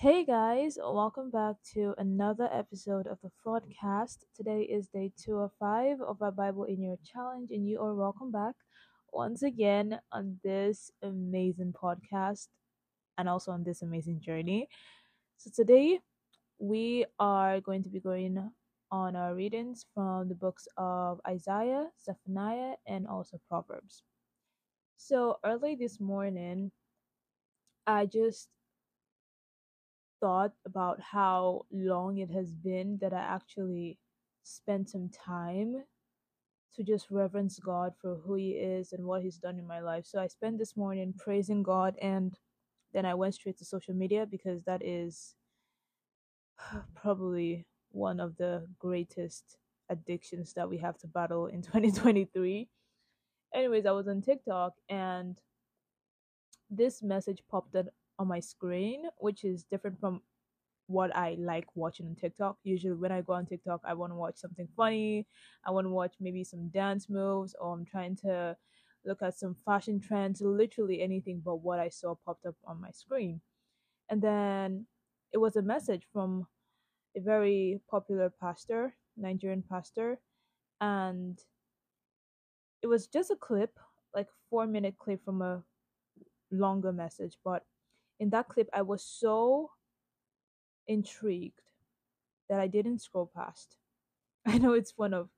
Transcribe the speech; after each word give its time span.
Hey 0.00 0.24
guys, 0.24 0.78
welcome 0.80 1.28
back 1.28 1.56
to 1.74 1.92
another 1.98 2.48
episode 2.50 3.06
of 3.06 3.18
the 3.22 3.30
Fraudcast. 3.44 4.24
Today 4.34 4.62
is 4.62 4.88
day 4.88 5.12
205 5.22 6.00
of 6.00 6.22
our 6.22 6.32
Bible 6.32 6.64
in 6.64 6.82
Your 6.82 6.96
Challenge, 7.04 7.50
and 7.50 7.68
you 7.68 7.78
are 7.82 7.94
welcome 7.94 8.32
back 8.32 8.54
once 9.12 9.42
again 9.42 10.00
on 10.10 10.40
this 10.42 10.90
amazing 11.02 11.74
podcast 11.74 12.48
and 13.18 13.28
also 13.28 13.52
on 13.52 13.62
this 13.62 13.82
amazing 13.82 14.22
journey. 14.22 14.70
So, 15.36 15.50
today 15.54 16.00
we 16.58 17.04
are 17.18 17.60
going 17.60 17.82
to 17.82 17.90
be 17.90 18.00
going 18.00 18.50
on 18.90 19.16
our 19.16 19.34
readings 19.34 19.84
from 19.92 20.30
the 20.30 20.34
books 20.34 20.66
of 20.78 21.20
Isaiah, 21.28 21.88
Zephaniah, 22.02 22.76
and 22.86 23.06
also 23.06 23.38
Proverbs. 23.50 24.02
So, 24.96 25.40
early 25.44 25.74
this 25.74 26.00
morning, 26.00 26.72
I 27.86 28.06
just 28.06 28.48
thought 30.20 30.52
about 30.66 31.00
how 31.00 31.62
long 31.72 32.18
it 32.18 32.30
has 32.30 32.52
been 32.54 32.98
that 33.00 33.12
I 33.12 33.20
actually 33.20 33.98
spent 34.42 34.90
some 34.90 35.08
time 35.08 35.84
to 36.76 36.82
just 36.84 37.10
reverence 37.10 37.58
God 37.58 37.94
for 38.00 38.16
who 38.16 38.34
He 38.34 38.50
is 38.50 38.92
and 38.92 39.04
what 39.04 39.22
He's 39.22 39.38
done 39.38 39.58
in 39.58 39.66
my 39.66 39.80
life. 39.80 40.06
So 40.06 40.20
I 40.20 40.26
spent 40.28 40.58
this 40.58 40.76
morning 40.76 41.14
praising 41.18 41.62
God 41.62 41.96
and 42.00 42.38
then 42.92 43.04
I 43.06 43.14
went 43.14 43.34
straight 43.34 43.58
to 43.58 43.64
social 43.64 43.94
media 43.94 44.26
because 44.26 44.64
that 44.64 44.82
is 44.84 45.34
probably 46.94 47.66
one 47.90 48.20
of 48.20 48.36
the 48.36 48.66
greatest 48.78 49.56
addictions 49.88 50.52
that 50.54 50.68
we 50.68 50.78
have 50.78 50.98
to 50.98 51.06
battle 51.06 51.46
in 51.46 51.62
2023. 51.62 52.68
Anyways, 53.54 53.86
I 53.86 53.90
was 53.90 54.06
on 54.06 54.22
TikTok 54.22 54.74
and 54.88 55.40
this 56.70 57.02
message 57.02 57.42
popped 57.50 57.74
up 57.74 57.86
on 58.20 58.28
my 58.28 58.38
screen, 58.38 59.04
which 59.16 59.44
is 59.44 59.64
different 59.64 59.98
from 59.98 60.20
what 60.86 61.14
I 61.16 61.36
like 61.38 61.66
watching 61.74 62.06
on 62.06 62.14
TikTok. 62.16 62.58
Usually, 62.62 62.92
when 62.92 63.10
I 63.10 63.22
go 63.22 63.32
on 63.32 63.46
TikTok, 63.46 63.80
I 63.82 63.94
want 63.94 64.12
to 64.12 64.16
watch 64.16 64.36
something 64.36 64.68
funny. 64.76 65.26
I 65.64 65.70
want 65.70 65.86
to 65.86 65.90
watch 65.90 66.14
maybe 66.20 66.44
some 66.44 66.68
dance 66.68 67.08
moves, 67.08 67.54
or 67.58 67.72
I'm 67.72 67.86
trying 67.86 68.16
to 68.16 68.56
look 69.06 69.22
at 69.22 69.38
some 69.38 69.56
fashion 69.64 70.00
trends, 70.00 70.42
literally 70.42 71.00
anything 71.00 71.40
but 71.42 71.56
what 71.56 71.80
I 71.80 71.88
saw 71.88 72.14
popped 72.26 72.44
up 72.44 72.56
on 72.66 72.80
my 72.80 72.90
screen. 72.90 73.40
And 74.10 74.20
then 74.20 74.86
it 75.32 75.38
was 75.38 75.56
a 75.56 75.62
message 75.62 76.02
from 76.12 76.46
a 77.16 77.20
very 77.20 77.80
popular 77.90 78.30
pastor, 78.38 78.94
Nigerian 79.16 79.64
pastor, 79.66 80.18
and 80.82 81.38
it 82.82 82.88
was 82.88 83.06
just 83.06 83.30
a 83.30 83.36
clip, 83.36 83.78
like 84.14 84.28
four 84.50 84.66
minute 84.66 84.96
clip 84.98 85.24
from 85.24 85.40
a 85.40 85.62
longer 86.50 86.92
message. 86.92 87.36
But 87.44 87.64
in 88.20 88.30
that 88.30 88.48
clip, 88.48 88.68
I 88.72 88.82
was 88.82 89.02
so 89.02 89.70
intrigued 90.86 91.60
that 92.48 92.60
I 92.60 92.68
didn't 92.68 93.00
scroll 93.00 93.30
past. 93.34 93.76
I 94.46 94.58
know 94.58 94.74
it's 94.74 94.96
one 94.96 95.14
of 95.14 95.28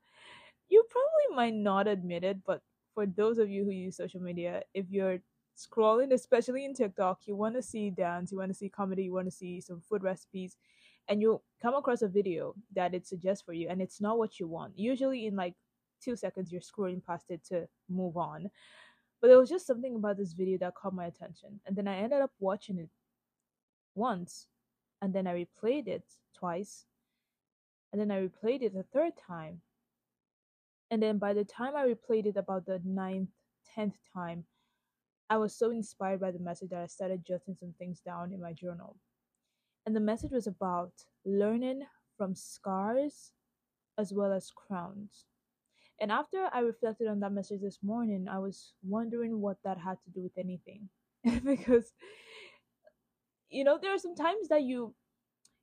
you 0.73 0.85
probably 0.89 1.37
might 1.37 1.55
not 1.55 1.87
admit 1.87 2.25
it, 2.25 2.39
but 2.47 2.63
for 2.95 3.05
those 3.05 3.39
of 3.39 3.51
you 3.51 3.65
who 3.65 3.71
use 3.71 3.97
social 3.97 4.21
media, 4.21 4.63
if 4.73 4.87
you're 4.91 5.19
scrolling, 5.57 6.13
especially 6.13 6.65
in 6.65 6.73
TikTok, 6.73 7.21
you 7.27 7.37
want 7.37 7.55
to 7.57 7.63
see 7.63 7.91
dance, 7.91 8.33
you 8.33 8.39
want 8.39 8.51
to 8.51 8.55
see 8.57 8.71
comedy, 8.71 9.05
you 9.05 9.13
want 9.13 9.27
to 9.27 9.31
see 9.31 9.61
some 9.61 9.83
food 9.83 10.03
recipes, 10.03 10.57
and 11.09 11.21
you 11.21 11.43
come 11.61 11.75
across 11.75 12.01
a 12.01 12.09
video 12.09 12.55
that 12.75 12.95
it 12.95 13.07
suggests 13.07 13.45
for 13.45 13.53
you, 13.53 13.69
and 13.69 13.83
it's 13.83 14.01
not 14.01 14.17
what 14.17 14.41
you 14.41 14.49
want. 14.49 14.79
Usually, 14.79 15.27
in 15.27 15.37
like 15.37 15.55
two 16.03 16.17
seconds, 16.17 16.51
you're 16.51 16.63
scrolling 16.63 17.05
past 17.05 17.27
it 17.29 17.45
to 17.49 17.69
move 17.91 18.17
on. 18.17 18.51
But 19.23 19.29
there 19.29 19.39
was 19.39 19.49
just 19.49 19.69
something 19.69 19.95
about 19.95 20.19
this 20.19 20.33
video 20.33 20.59
that 20.59 20.75
caught 20.75 20.95
my 20.95 21.07
attention, 21.07 21.61
and 21.65 21.77
then 21.77 21.87
I 21.87 21.97
ended 21.99 22.21
up 22.21 22.33
watching 22.41 22.79
it 22.79 22.91
once, 23.95 24.49
and 25.01 25.15
then 25.15 25.29
I 25.29 25.47
replayed 25.47 25.87
it 25.87 26.03
twice, 26.37 26.87
and 27.93 28.01
then 28.01 28.11
I 28.11 28.27
replayed 28.27 28.63
it 28.63 28.75
a 28.75 28.83
third 28.83 29.13
time. 29.17 29.61
And 30.91 31.01
then 31.01 31.19
by 31.19 31.35
the 31.35 31.45
time 31.45 31.77
I 31.77 31.87
replayed 31.87 32.27
it 32.27 32.37
about 32.37 32.67
the 32.67 32.81
ninth, 32.85 33.31
tenth 33.73 33.95
time, 34.13 34.45
I 35.31 35.37
was 35.37 35.55
so 35.55 35.71
inspired 35.71 36.21
by 36.21 36.33
the 36.33 36.41
message 36.41 36.71
that 36.71 36.83
I 36.83 36.87
started 36.87 37.25
jotting 37.25 37.55
some 37.55 37.75
things 37.79 38.01
down 38.01 38.33
in 38.33 38.41
my 38.41 38.53
journal. 38.53 38.97
And 39.87 39.95
the 39.95 40.01
message 40.01 40.33
was 40.33 40.49
about 40.49 40.93
learning 41.25 41.83
from 42.19 42.35
scars 42.35 43.31
as 43.99 44.13
well 44.13 44.33
as 44.33 44.51
crowns. 44.51 45.27
And 46.01 46.11
after 46.11 46.49
I 46.53 46.61
reflected 46.61 47.07
on 47.09 47.21
that 47.21 47.33
message 47.33 47.61
this 47.61 47.79
morning, 47.83 48.27
I 48.31 48.39
was 48.39 48.73
wondering 48.83 49.41
what 49.41 49.59
that 49.65 49.79
had 49.79 49.99
to 50.05 50.11
do 50.11 50.23
with 50.23 50.37
anything. 50.37 50.89
because 51.45 51.93
you 53.51 53.65
know, 53.65 53.79
there 53.81 53.95
are 53.95 53.99
some 53.99 54.15
times 54.17 54.49
that 54.49 54.63
you 54.63 54.95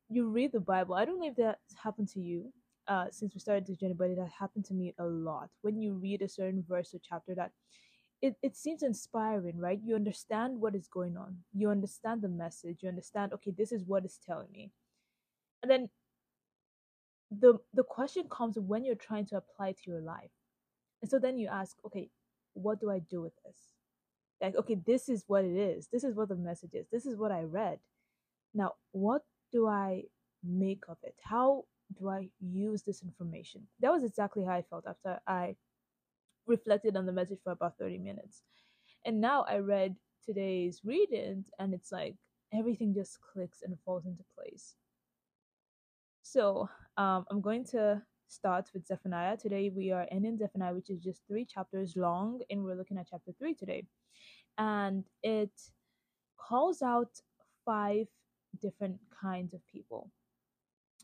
you 0.08 0.28
read 0.28 0.52
the 0.52 0.60
Bible. 0.60 0.94
I 0.94 1.04
don't 1.04 1.20
know 1.20 1.28
if 1.28 1.36
that's 1.36 1.76
happened 1.82 2.08
to 2.10 2.20
you 2.20 2.52
uh, 2.88 3.06
since 3.10 3.34
we 3.34 3.40
started 3.40 3.66
this 3.66 3.76
journey, 3.78 3.94
but 3.96 4.10
it 4.10 4.18
has 4.18 4.30
happened 4.38 4.64
to 4.66 4.74
me 4.74 4.94
a 4.98 5.04
lot. 5.04 5.50
When 5.62 5.80
you 5.80 5.94
read 5.94 6.22
a 6.22 6.28
certain 6.28 6.64
verse 6.68 6.94
or 6.94 7.00
chapter 7.08 7.34
that 7.36 7.52
it, 8.22 8.36
it 8.42 8.56
seems 8.56 8.82
inspiring, 8.82 9.58
right? 9.58 9.80
You 9.82 9.94
understand 9.94 10.60
what 10.60 10.74
is 10.74 10.88
going 10.88 11.16
on. 11.16 11.38
You 11.54 11.70
understand 11.70 12.22
the 12.22 12.28
message. 12.28 12.78
You 12.82 12.88
understand, 12.88 13.32
okay, 13.34 13.52
this 13.56 13.72
is 13.72 13.84
what 13.84 14.04
it's 14.04 14.18
telling 14.24 14.48
me. 14.52 14.72
And 15.62 15.70
then 15.70 15.88
the 17.30 17.58
the 17.74 17.84
question 17.84 18.24
comes 18.30 18.58
when 18.58 18.84
you're 18.84 18.94
trying 18.94 19.26
to 19.26 19.36
apply 19.36 19.72
to 19.72 19.90
your 19.90 20.00
life. 20.00 20.30
And 21.02 21.10
so 21.10 21.18
then 21.18 21.38
you 21.38 21.48
ask, 21.48 21.76
okay, 21.86 22.10
what 22.54 22.80
do 22.80 22.90
I 22.90 22.98
do 22.98 23.22
with 23.22 23.32
this? 23.44 23.56
Like, 24.40 24.56
okay, 24.56 24.76
this 24.86 25.08
is 25.08 25.24
what 25.26 25.44
it 25.44 25.56
is. 25.56 25.88
This 25.92 26.04
is 26.04 26.14
what 26.14 26.28
the 26.28 26.36
message 26.36 26.74
is. 26.74 26.86
This 26.90 27.06
is 27.06 27.16
what 27.16 27.30
I 27.30 27.42
read. 27.42 27.78
Now, 28.54 28.72
what 28.92 29.22
do 29.52 29.66
I 29.66 30.04
make 30.42 30.84
of 30.88 30.96
it? 31.02 31.14
How 31.22 31.64
do 31.98 32.08
I 32.08 32.28
use 32.40 32.82
this 32.82 33.02
information? 33.02 33.66
That 33.80 33.92
was 33.92 34.04
exactly 34.04 34.44
how 34.44 34.52
I 34.52 34.62
felt 34.62 34.86
after 34.86 35.20
I 35.26 35.56
reflected 36.46 36.96
on 36.96 37.06
the 37.06 37.12
message 37.12 37.38
for 37.44 37.52
about 37.52 37.78
30 37.78 37.98
minutes. 37.98 38.42
And 39.04 39.20
now 39.20 39.44
I 39.48 39.58
read 39.58 39.96
today's 40.24 40.80
readings 40.84 41.46
and 41.58 41.72
it's 41.72 41.92
like 41.92 42.16
everything 42.52 42.94
just 42.94 43.18
clicks 43.20 43.62
and 43.62 43.78
falls 43.84 44.06
into 44.06 44.24
place. 44.36 44.74
So 46.22 46.68
um, 47.00 47.24
I'm 47.30 47.40
going 47.40 47.64
to 47.66 48.02
start 48.28 48.68
with 48.74 48.86
Zephaniah. 48.86 49.38
Today 49.38 49.72
we 49.74 49.90
are 49.90 50.06
ending 50.10 50.36
Zephaniah, 50.36 50.74
which 50.74 50.90
is 50.90 51.00
just 51.00 51.22
three 51.26 51.46
chapters 51.46 51.94
long, 51.96 52.40
and 52.50 52.62
we're 52.62 52.76
looking 52.76 52.98
at 52.98 53.08
chapter 53.10 53.32
three 53.38 53.54
today. 53.54 53.86
And 54.58 55.04
it 55.22 55.50
calls 56.36 56.82
out 56.82 57.08
five 57.64 58.06
different 58.60 58.98
kinds 59.18 59.54
of 59.54 59.66
people. 59.66 60.10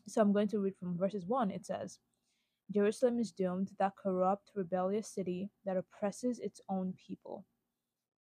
So 0.07 0.21
I'm 0.21 0.33
going 0.33 0.49
to 0.49 0.59
read 0.59 0.75
from 0.79 0.99
verses 0.99 1.25
1. 1.25 1.49
It 1.49 1.65
says, 1.65 1.97
Jerusalem 2.71 3.19
is 3.19 3.31
doomed, 3.31 3.71
that 3.79 3.93
corrupt, 4.01 4.51
rebellious 4.53 5.07
city 5.07 5.49
that 5.65 5.77
oppresses 5.77 6.37
its 6.37 6.61
own 6.69 6.93
people. 7.07 7.43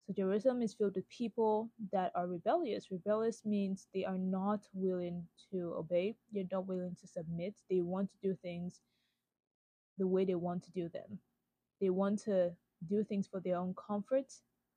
So 0.09 0.13
Jerusalem 0.15 0.63
is 0.63 0.73
filled 0.73 0.95
with 0.95 1.07
people 1.07 1.69
that 1.91 2.11
are 2.15 2.25
rebellious. 2.25 2.89
Rebellious 2.89 3.45
means 3.45 3.87
they 3.93 4.05
are 4.05 4.17
not 4.17 4.61
willing 4.73 5.27
to 5.51 5.75
obey, 5.77 6.15
they're 6.33 6.45
not 6.51 6.65
willing 6.65 6.97
to 6.99 7.05
submit, 7.05 7.53
they 7.69 7.81
want 7.81 8.09
to 8.09 8.17
do 8.27 8.35
things 8.41 8.81
the 9.99 10.07
way 10.07 10.25
they 10.25 10.33
want 10.33 10.63
to 10.63 10.71
do 10.71 10.89
them. 10.89 11.19
They 11.79 11.91
want 11.91 12.17
to 12.23 12.53
do 12.87 13.03
things 13.03 13.27
for 13.27 13.39
their 13.39 13.57
own 13.57 13.75
comfort, 13.75 14.33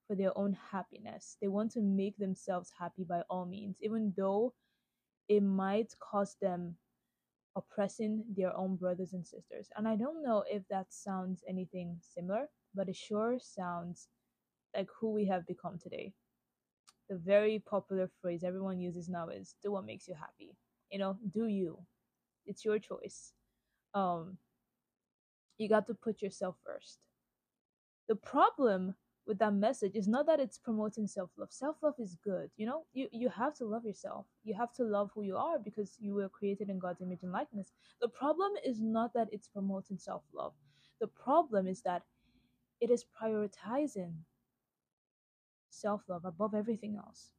for 0.06 0.14
their 0.16 0.36
own 0.36 0.54
happiness. 0.70 1.38
They 1.40 1.48
want 1.48 1.70
to 1.72 1.80
make 1.80 2.18
themselves 2.18 2.70
happy 2.78 3.04
by 3.04 3.22
all 3.30 3.46
means, 3.46 3.78
even 3.80 4.12
though 4.14 4.52
it 5.30 5.42
might 5.42 5.94
cost 5.98 6.40
them 6.40 6.76
oppressing 7.56 8.22
their 8.36 8.54
own 8.54 8.76
brothers 8.76 9.14
and 9.14 9.26
sisters. 9.26 9.70
And 9.78 9.88
I 9.88 9.96
don't 9.96 10.22
know 10.22 10.44
if 10.46 10.68
that 10.68 10.92
sounds 10.92 11.42
anything 11.48 11.96
similar, 12.02 12.50
but 12.74 12.90
it 12.90 12.96
sure 12.96 13.38
sounds 13.40 14.08
like 14.74 14.88
who 15.00 15.12
we 15.12 15.26
have 15.26 15.46
become 15.46 15.78
today. 15.78 16.12
The 17.08 17.16
very 17.16 17.58
popular 17.58 18.10
phrase 18.20 18.44
everyone 18.44 18.80
uses 18.80 19.08
now 19.08 19.28
is 19.28 19.54
do 19.62 19.72
what 19.72 19.84
makes 19.84 20.08
you 20.08 20.14
happy. 20.14 20.56
You 20.90 20.98
know, 20.98 21.18
do 21.32 21.46
you. 21.46 21.78
It's 22.46 22.64
your 22.64 22.78
choice. 22.78 23.32
Um 23.94 24.38
you 25.58 25.68
got 25.68 25.86
to 25.86 25.94
put 25.94 26.22
yourself 26.22 26.56
first. 26.64 26.98
The 28.08 28.16
problem 28.16 28.94
with 29.26 29.38
that 29.38 29.54
message 29.54 29.94
is 29.94 30.08
not 30.08 30.26
that 30.26 30.40
it's 30.40 30.58
promoting 30.58 31.06
self-love. 31.06 31.52
Self-love 31.52 31.94
is 31.98 32.16
good. 32.24 32.50
You 32.56 32.66
know, 32.66 32.84
you 32.92 33.08
you 33.12 33.28
have 33.28 33.54
to 33.56 33.64
love 33.64 33.84
yourself. 33.84 34.26
You 34.44 34.54
have 34.54 34.72
to 34.74 34.84
love 34.84 35.10
who 35.14 35.22
you 35.22 35.36
are 35.36 35.58
because 35.58 35.96
you 36.00 36.14
were 36.14 36.28
created 36.28 36.68
in 36.68 36.78
God's 36.78 37.00
image 37.02 37.22
and 37.22 37.32
likeness. 37.32 37.72
The 38.00 38.08
problem 38.08 38.52
is 38.64 38.80
not 38.80 39.14
that 39.14 39.28
it's 39.30 39.48
promoting 39.48 39.98
self-love. 39.98 40.54
The 41.00 41.06
problem 41.06 41.68
is 41.68 41.82
that 41.82 42.02
it 42.80 42.90
is 42.90 43.04
prioritizing 43.20 44.14
self 45.72 46.02
love 46.08 46.24
above 46.26 46.54
everything 46.54 46.96
else. 46.96 47.32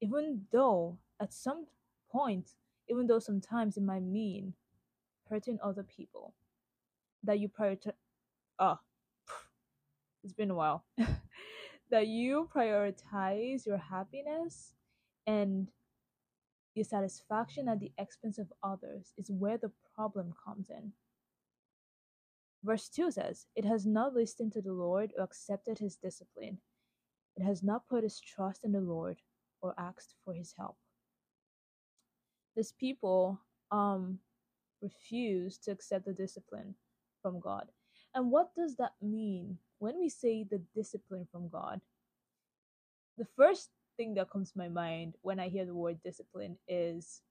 Even 0.00 0.46
though 0.52 0.98
at 1.20 1.32
some 1.32 1.66
point, 2.10 2.52
even 2.90 3.06
though 3.06 3.20
sometimes 3.20 3.76
it 3.78 3.82
might 3.82 4.02
mean 4.02 4.54
hurting 5.30 5.58
other 5.62 5.84
people, 5.84 6.34
that 7.24 7.38
you 7.40 7.48
prioritize. 7.48 7.92
Oh, 8.58 8.76
ah, 8.76 8.80
it's 10.24 10.32
been 10.34 10.50
a 10.50 10.54
while. 10.54 10.84
that 11.90 12.06
you 12.06 12.48
prioritize 12.54 13.66
your 13.66 13.78
happiness 13.78 14.74
and 15.26 15.68
Your 16.74 16.84
satisfaction 16.84 17.68
at 17.68 17.78
the 17.78 17.92
expense 17.96 18.36
of 18.36 18.52
others 18.62 19.14
is 19.16 19.30
where 19.30 19.56
the 19.56 19.70
problem 19.94 20.34
comes 20.44 20.68
in. 20.68 20.94
Verse 22.62 22.88
2 22.88 23.10
says, 23.10 23.46
It 23.54 23.66
has 23.66 23.86
not 23.86 24.14
listened 24.14 24.52
to 24.52 24.62
the 24.62 24.72
Lord 24.72 25.12
or 25.16 25.24
accepted 25.24 25.78
his 25.78 25.96
discipline. 25.96 26.58
It 27.36 27.42
has 27.44 27.62
not 27.62 27.88
put 27.88 28.04
its 28.04 28.20
trust 28.20 28.64
in 28.64 28.72
the 28.72 28.80
Lord 28.80 29.18
or 29.62 29.74
asked 29.78 30.14
for 30.24 30.34
his 30.34 30.54
help. 30.58 30.76
This 32.56 32.72
people 32.72 33.40
um, 33.70 34.18
refuse 34.82 35.58
to 35.58 35.70
accept 35.70 36.06
the 36.06 36.12
discipline 36.12 36.74
from 37.22 37.40
God. 37.40 37.68
And 38.14 38.30
what 38.30 38.54
does 38.56 38.76
that 38.76 38.92
mean 39.00 39.58
when 39.78 39.98
we 39.98 40.08
say 40.08 40.44
the 40.44 40.62
discipline 40.74 41.26
from 41.30 41.48
God? 41.48 41.80
The 43.18 43.26
first 43.36 43.70
thing 43.96 44.14
that 44.14 44.30
comes 44.30 44.52
to 44.52 44.58
my 44.58 44.68
mind 44.68 45.14
when 45.22 45.40
I 45.40 45.48
hear 45.48 45.64
the 45.64 45.74
word 45.74 46.00
discipline 46.04 46.56
is 46.68 47.22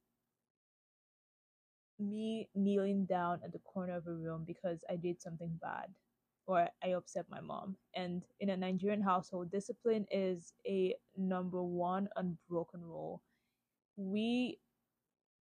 me 1.99 2.49
kneeling 2.55 3.05
down 3.05 3.41
at 3.43 3.51
the 3.51 3.59
corner 3.59 3.95
of 3.95 4.07
a 4.07 4.13
room 4.13 4.43
because 4.47 4.83
I 4.89 4.95
did 4.95 5.21
something 5.21 5.59
bad 5.61 5.87
or 6.49 6.67
I 6.83 6.89
upset 6.89 7.25
my 7.29 7.41
mom. 7.41 7.75
And 7.95 8.23
in 8.39 8.49
a 8.49 8.57
Nigerian 8.57 9.03
household, 9.03 9.51
discipline 9.51 10.07
is 10.09 10.53
a 10.65 10.95
number 11.15 11.61
one 11.61 12.09
unbroken 12.15 12.81
rule. 12.81 13.21
We 13.97 14.57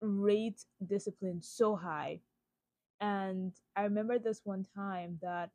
rate 0.02 0.66
discipline 0.86 1.40
so 1.40 1.74
high. 1.74 2.20
And 3.00 3.52
I 3.74 3.84
remember 3.84 4.18
this 4.18 4.42
one 4.44 4.66
time 4.76 5.18
that 5.22 5.48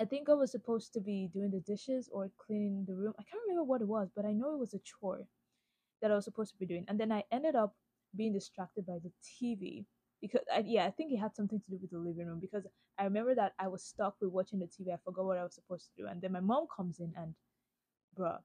I 0.00 0.04
think 0.04 0.28
I 0.28 0.34
was 0.34 0.50
supposed 0.50 0.92
to 0.94 1.00
be 1.00 1.30
doing 1.32 1.52
the 1.52 1.60
dishes 1.60 2.10
or 2.12 2.28
cleaning 2.36 2.84
the 2.84 2.96
room. 2.96 3.14
I 3.20 3.22
can't 3.22 3.42
remember 3.46 3.62
what 3.62 3.80
it 3.80 3.86
was, 3.86 4.08
but 4.14 4.24
I 4.26 4.32
know 4.32 4.54
it 4.54 4.58
was 4.58 4.74
a 4.74 4.80
chore 4.80 5.24
that 6.02 6.10
I 6.10 6.16
was 6.16 6.24
supposed 6.24 6.52
to 6.52 6.58
be 6.58 6.66
doing. 6.66 6.84
And 6.88 6.98
then 6.98 7.12
I 7.12 7.22
ended 7.30 7.54
up 7.54 7.76
being 8.16 8.32
distracted 8.32 8.86
by 8.86 8.98
the 9.04 9.12
TV 9.22 9.84
because 10.26 10.46
I, 10.54 10.64
yeah, 10.66 10.86
I 10.86 10.90
think 10.90 11.12
it 11.12 11.18
had 11.18 11.34
something 11.36 11.60
to 11.60 11.70
do 11.70 11.78
with 11.80 11.90
the 11.90 11.98
living 11.98 12.26
room 12.26 12.40
because 12.40 12.66
I 12.98 13.04
remember 13.04 13.34
that 13.34 13.54
I 13.58 13.68
was 13.68 13.84
stuck 13.84 14.16
with 14.20 14.30
watching 14.32 14.58
the 14.58 14.66
TV. 14.66 14.92
I 14.92 14.98
forgot 15.04 15.24
what 15.26 15.38
I 15.38 15.42
was 15.44 15.54
supposed 15.54 15.86
to 15.96 16.02
do, 16.02 16.08
and 16.08 16.20
then 16.20 16.32
my 16.32 16.40
mom 16.40 16.66
comes 16.74 17.00
in 17.00 17.12
and, 17.16 17.34
bruh, 18.18 18.38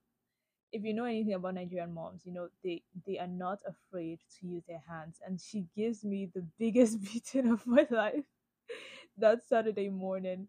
if 0.71 0.83
you 0.83 0.93
know 0.93 1.05
anything 1.05 1.33
about 1.33 1.55
Nigerian 1.55 1.93
moms, 1.93 2.25
you 2.25 2.33
know 2.33 2.49
they 2.63 2.83
they 3.07 3.19
are 3.19 3.27
not 3.27 3.59
afraid 3.67 4.19
to 4.39 4.47
use 4.47 4.63
their 4.67 4.83
hands, 4.89 5.19
and 5.25 5.39
she 5.41 5.65
gives 5.75 6.03
me 6.05 6.29
the 6.33 6.45
biggest 6.59 7.01
beating 7.13 7.51
of 7.51 7.65
my 7.67 7.87
life 7.91 8.25
that 9.17 9.43
Saturday 9.47 9.89
morning, 9.89 10.47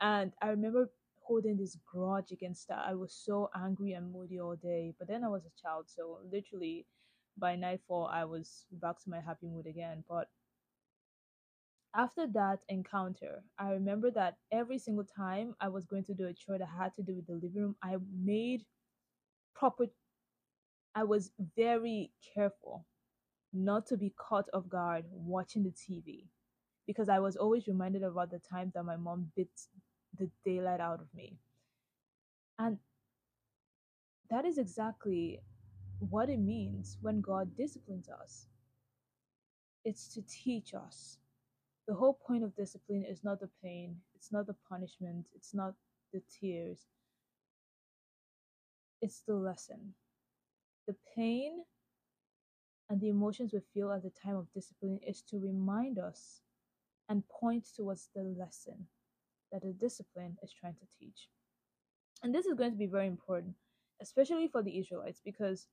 and 0.00 0.32
I 0.42 0.48
remember 0.48 0.90
holding 1.22 1.56
this 1.56 1.76
grudge 1.86 2.32
against 2.32 2.68
her. 2.70 2.82
I 2.84 2.94
was 2.94 3.14
so 3.14 3.50
angry 3.54 3.92
and 3.92 4.12
moody 4.12 4.40
all 4.40 4.56
day, 4.56 4.94
but 4.98 5.08
then 5.08 5.24
I 5.24 5.28
was 5.28 5.44
a 5.46 5.60
child, 5.62 5.86
so 5.88 6.18
literally 6.32 6.86
by 7.38 7.56
nightfall 7.56 8.06
I 8.12 8.24
was 8.24 8.66
back 8.72 9.02
to 9.04 9.10
my 9.10 9.20
happy 9.20 9.46
mood 9.48 9.66
again. 9.66 10.04
But 10.08 10.28
after 11.94 12.26
that 12.28 12.60
encounter, 12.68 13.42
I 13.58 13.70
remember 13.72 14.10
that 14.12 14.36
every 14.52 14.78
single 14.78 15.04
time 15.04 15.54
I 15.60 15.68
was 15.68 15.86
going 15.86 16.04
to 16.04 16.14
do 16.14 16.26
a 16.26 16.32
chore 16.34 16.58
that 16.58 16.68
had 16.68 16.94
to 16.96 17.02
do 17.02 17.16
with 17.16 17.26
the 17.26 17.34
living 17.34 17.54
room, 17.54 17.76
I 17.82 17.96
made 18.14 18.64
proper 19.54 19.86
I 20.94 21.04
was 21.04 21.32
very 21.56 22.12
careful 22.34 22.86
not 23.52 23.86
to 23.86 23.96
be 23.96 24.14
caught 24.16 24.48
off 24.54 24.68
guard 24.68 25.04
watching 25.10 25.62
the 25.64 25.70
TV 25.70 26.26
because 26.86 27.08
I 27.08 27.18
was 27.20 27.36
always 27.36 27.68
reminded 27.68 28.02
about 28.02 28.30
the 28.30 28.40
time 28.40 28.72
that 28.74 28.84
my 28.84 28.96
mom 28.96 29.30
bit 29.36 29.50
the 30.18 30.30
daylight 30.44 30.80
out 30.80 31.00
of 31.00 31.06
me. 31.14 31.38
And 32.58 32.78
that 34.30 34.44
is 34.44 34.58
exactly 34.58 35.40
what 35.98 36.28
it 36.30 36.38
means 36.38 36.98
when 37.00 37.20
God 37.20 37.56
disciplines 37.56 38.08
us. 38.08 38.46
It's 39.84 40.08
to 40.14 40.22
teach 40.22 40.74
us. 40.74 41.18
The 41.90 41.96
whole 41.96 42.20
point 42.24 42.44
of 42.44 42.54
discipline 42.54 43.04
is 43.04 43.24
not 43.24 43.40
the 43.40 43.50
pain, 43.64 43.96
it's 44.14 44.30
not 44.30 44.46
the 44.46 44.54
punishment, 44.68 45.26
it's 45.34 45.52
not 45.52 45.74
the 46.12 46.22
tears, 46.40 46.86
it's 49.02 49.22
the 49.26 49.34
lesson. 49.34 49.94
The 50.86 50.94
pain 51.16 51.64
and 52.88 53.00
the 53.00 53.08
emotions 53.08 53.52
we 53.52 53.58
feel 53.74 53.90
at 53.90 54.04
the 54.04 54.12
time 54.22 54.36
of 54.36 54.52
discipline 54.52 55.00
is 55.04 55.22
to 55.30 55.40
remind 55.40 55.98
us 55.98 56.42
and 57.08 57.28
point 57.28 57.66
towards 57.74 58.08
the 58.14 58.22
lesson 58.22 58.86
that 59.50 59.62
the 59.62 59.72
discipline 59.72 60.36
is 60.44 60.52
trying 60.52 60.76
to 60.76 60.86
teach. 60.96 61.28
And 62.22 62.32
this 62.32 62.46
is 62.46 62.54
going 62.54 62.70
to 62.70 62.78
be 62.78 62.86
very 62.86 63.08
important, 63.08 63.56
especially 64.00 64.46
for 64.46 64.62
the 64.62 64.78
Israelites, 64.78 65.20
because 65.24 65.66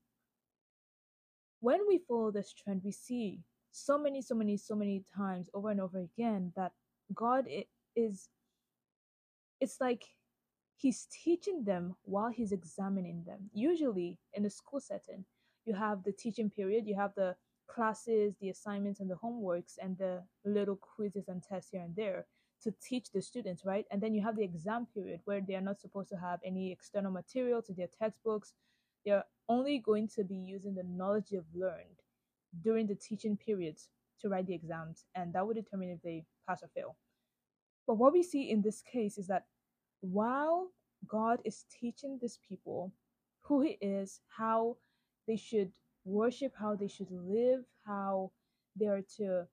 when 1.59 1.87
we 1.87 1.99
follow 1.99 2.31
this 2.31 2.51
trend, 2.53 2.81
we 2.83 2.91
see 2.91 3.41
so 3.71 3.97
many, 3.97 4.21
so 4.21 4.35
many, 4.35 4.57
so 4.57 4.75
many 4.75 5.03
times 5.15 5.49
over 5.53 5.69
and 5.69 5.81
over 5.81 5.99
again 5.99 6.51
that 6.55 6.71
God 7.13 7.47
is, 7.95 8.29
it's 9.59 9.79
like 9.79 10.05
He's 10.75 11.07
teaching 11.11 11.63
them 11.63 11.95
while 12.03 12.29
He's 12.29 12.51
examining 12.51 13.23
them. 13.25 13.49
Usually 13.53 14.19
in 14.33 14.45
a 14.45 14.49
school 14.49 14.79
setting, 14.79 15.25
you 15.65 15.73
have 15.73 16.03
the 16.03 16.11
teaching 16.11 16.49
period, 16.49 16.87
you 16.87 16.95
have 16.95 17.13
the 17.15 17.35
classes, 17.67 18.35
the 18.39 18.49
assignments, 18.49 18.99
and 18.99 19.09
the 19.09 19.15
homeworks, 19.15 19.77
and 19.81 19.97
the 19.97 20.23
little 20.45 20.75
quizzes 20.75 21.27
and 21.27 21.43
tests 21.43 21.71
here 21.71 21.81
and 21.81 21.95
there 21.95 22.25
to 22.63 22.73
teach 22.81 23.11
the 23.11 23.21
students, 23.21 23.65
right? 23.65 23.85
And 23.91 24.01
then 24.01 24.13
you 24.13 24.21
have 24.23 24.35
the 24.35 24.43
exam 24.43 24.87
period 24.93 25.19
where 25.25 25.41
they 25.41 25.55
are 25.55 25.61
not 25.61 25.79
supposed 25.79 26.09
to 26.09 26.17
have 26.17 26.39
any 26.43 26.71
external 26.71 27.11
material 27.11 27.61
to 27.61 27.73
their 27.73 27.87
textbooks. 27.87 28.53
They're 29.05 29.25
only 29.47 29.79
going 29.79 30.07
to 30.15 30.23
be 30.23 30.35
using 30.35 30.73
the 30.73 30.83
knowledge 30.83 31.25
they've 31.31 31.43
learned 31.53 32.01
during 32.63 32.87
the 32.87 32.95
teaching 32.95 33.37
periods 33.37 33.89
to 34.21 34.29
write 34.29 34.47
the 34.47 34.53
exams, 34.53 35.05
and 35.15 35.33
that 35.33 35.45
would 35.45 35.55
determine 35.55 35.89
if 35.89 36.01
they 36.01 36.25
pass 36.47 36.63
or 36.63 36.69
fail. 36.73 36.97
But 37.85 37.95
what 37.95 38.13
we 38.13 38.23
see 38.23 38.49
in 38.49 38.61
this 38.61 38.81
case 38.81 39.17
is 39.17 39.27
that 39.27 39.45
while 40.01 40.71
God 41.07 41.39
is 41.45 41.65
teaching 41.79 42.17
these 42.21 42.39
people 42.47 42.93
who 43.41 43.61
He 43.61 43.77
is, 43.81 44.19
how 44.27 44.77
they 45.27 45.37
should 45.37 45.71
worship, 46.05 46.53
how 46.59 46.75
they 46.75 46.87
should 46.87 47.11
live, 47.11 47.63
how 47.85 48.31
they 48.75 48.87
are 48.87 49.03
to 49.17 49.45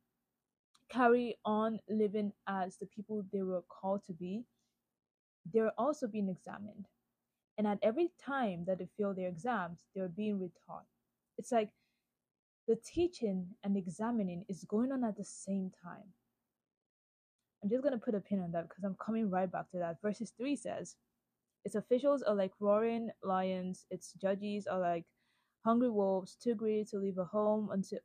carry 0.88 1.36
on 1.44 1.80
living 1.88 2.32
as 2.46 2.76
the 2.76 2.86
people 2.86 3.24
they 3.32 3.42
were 3.42 3.62
called 3.62 4.04
to 4.04 4.12
be, 4.12 4.44
they're 5.52 5.72
also 5.78 6.06
being 6.06 6.28
examined. 6.28 6.86
And 7.58 7.66
at 7.66 7.78
every 7.82 8.10
time 8.20 8.64
that 8.66 8.78
they 8.78 8.88
fail 8.96 9.14
their 9.14 9.28
exams, 9.28 9.78
they're 9.94 10.08
being 10.08 10.38
retaught. 10.38 10.86
It's 11.38 11.52
like 11.52 11.70
the 12.66 12.76
teaching 12.76 13.46
and 13.62 13.76
examining 13.76 14.44
is 14.48 14.64
going 14.64 14.92
on 14.92 15.04
at 15.04 15.16
the 15.16 15.24
same 15.24 15.70
time. 15.82 16.12
I'm 17.62 17.70
just 17.70 17.82
going 17.82 17.98
to 17.98 18.04
put 18.04 18.14
a 18.14 18.20
pin 18.20 18.40
on 18.40 18.52
that 18.52 18.68
because 18.68 18.84
I'm 18.84 18.96
coming 19.04 19.30
right 19.30 19.50
back 19.50 19.70
to 19.70 19.78
that. 19.78 20.00
Verses 20.02 20.32
3 20.36 20.56
says, 20.56 20.96
Its 21.64 21.74
officials 21.74 22.22
are 22.22 22.34
like 22.34 22.52
roaring 22.60 23.10
lions, 23.22 23.86
its 23.90 24.12
judges 24.14 24.66
are 24.66 24.78
like 24.78 25.04
hungry 25.64 25.90
wolves, 25.90 26.36
too 26.36 26.54
greedy 26.54 26.84
to 26.86 26.98
leave 26.98 27.18
a 27.18 27.24
home 27.24 27.70
until 27.72 28.00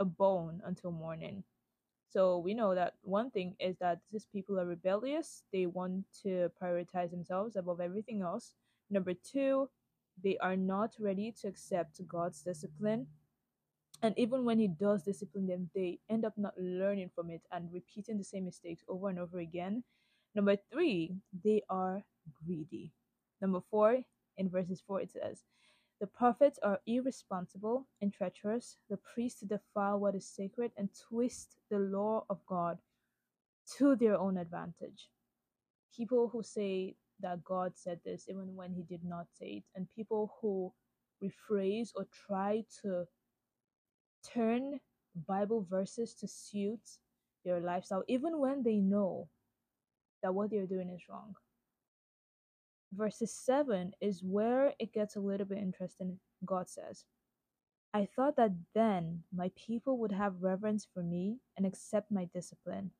a 0.00 0.04
bone 0.04 0.60
until 0.64 0.90
morning. 0.90 1.44
So 2.08 2.38
we 2.38 2.54
know 2.54 2.74
that 2.74 2.94
one 3.02 3.30
thing 3.30 3.56
is 3.58 3.76
that 3.78 4.00
these 4.12 4.26
people 4.26 4.58
are 4.58 4.66
rebellious. 4.66 5.42
They 5.52 5.66
want 5.66 6.04
to 6.22 6.50
prioritize 6.60 7.10
themselves 7.10 7.56
above 7.56 7.80
everything 7.80 8.22
else. 8.22 8.54
Number 8.90 9.14
two, 9.14 9.68
they 10.22 10.38
are 10.38 10.56
not 10.56 10.94
ready 11.00 11.32
to 11.40 11.48
accept 11.48 12.00
God's 12.06 12.42
discipline. 12.42 13.06
And 14.04 14.18
even 14.18 14.44
when 14.44 14.58
He 14.58 14.68
does 14.68 15.02
discipline 15.02 15.46
them, 15.46 15.70
they 15.74 15.98
end 16.10 16.26
up 16.26 16.34
not 16.36 16.52
learning 16.58 17.10
from 17.14 17.30
it 17.30 17.40
and 17.50 17.72
repeating 17.72 18.18
the 18.18 18.24
same 18.24 18.44
mistakes 18.44 18.84
over 18.86 19.08
and 19.08 19.18
over 19.18 19.38
again. 19.38 19.82
Number 20.34 20.56
three, 20.70 21.16
they 21.42 21.62
are 21.70 22.04
greedy. 22.44 22.92
Number 23.40 23.62
four, 23.70 24.00
in 24.36 24.50
verses 24.50 24.82
4, 24.86 25.00
it 25.00 25.12
says, 25.12 25.44
the 26.00 26.06
prophets 26.06 26.58
are 26.62 26.80
irresponsible 26.86 27.86
and 28.02 28.12
treacherous. 28.12 28.76
The 28.90 28.98
priests 28.98 29.40
defile 29.40 29.98
what 29.98 30.14
is 30.14 30.28
sacred 30.28 30.72
and 30.76 30.90
twist 31.08 31.56
the 31.70 31.78
law 31.78 32.26
of 32.28 32.44
God 32.46 32.78
to 33.78 33.96
their 33.96 34.18
own 34.18 34.36
advantage. 34.36 35.08
People 35.96 36.28
who 36.28 36.42
say 36.42 36.96
that 37.20 37.42
God 37.42 37.72
said 37.74 38.00
this 38.04 38.26
even 38.28 38.54
when 38.54 38.74
he 38.74 38.82
did 38.82 39.02
not 39.02 39.28
say 39.32 39.46
it, 39.46 39.64
and 39.74 39.88
people 39.96 40.34
who 40.42 40.74
rephrase 41.22 41.92
or 41.94 42.06
try 42.26 42.64
to 42.82 43.06
turn 44.32 44.80
Bible 45.26 45.66
verses 45.68 46.14
to 46.14 46.28
suit 46.28 46.80
their 47.44 47.60
lifestyle, 47.60 48.04
even 48.08 48.38
when 48.38 48.62
they 48.62 48.76
know 48.76 49.28
that 50.22 50.34
what 50.34 50.50
they're 50.50 50.66
doing 50.66 50.90
is 50.90 51.02
wrong 51.08 51.34
verses 52.94 53.32
7 53.32 53.92
is 54.00 54.22
where 54.22 54.72
it 54.78 54.92
gets 54.92 55.16
a 55.16 55.20
little 55.20 55.46
bit 55.46 55.58
interesting. 55.58 56.18
God 56.44 56.68
says, 56.68 57.04
I 57.92 58.06
thought 58.16 58.36
that 58.36 58.52
then 58.74 59.22
my 59.34 59.50
people 59.56 59.98
would 59.98 60.12
have 60.12 60.42
reverence 60.42 60.86
for 60.92 61.02
me 61.02 61.38
and 61.56 61.66
accept 61.66 62.10
my 62.10 62.28
discipline, 62.34 62.90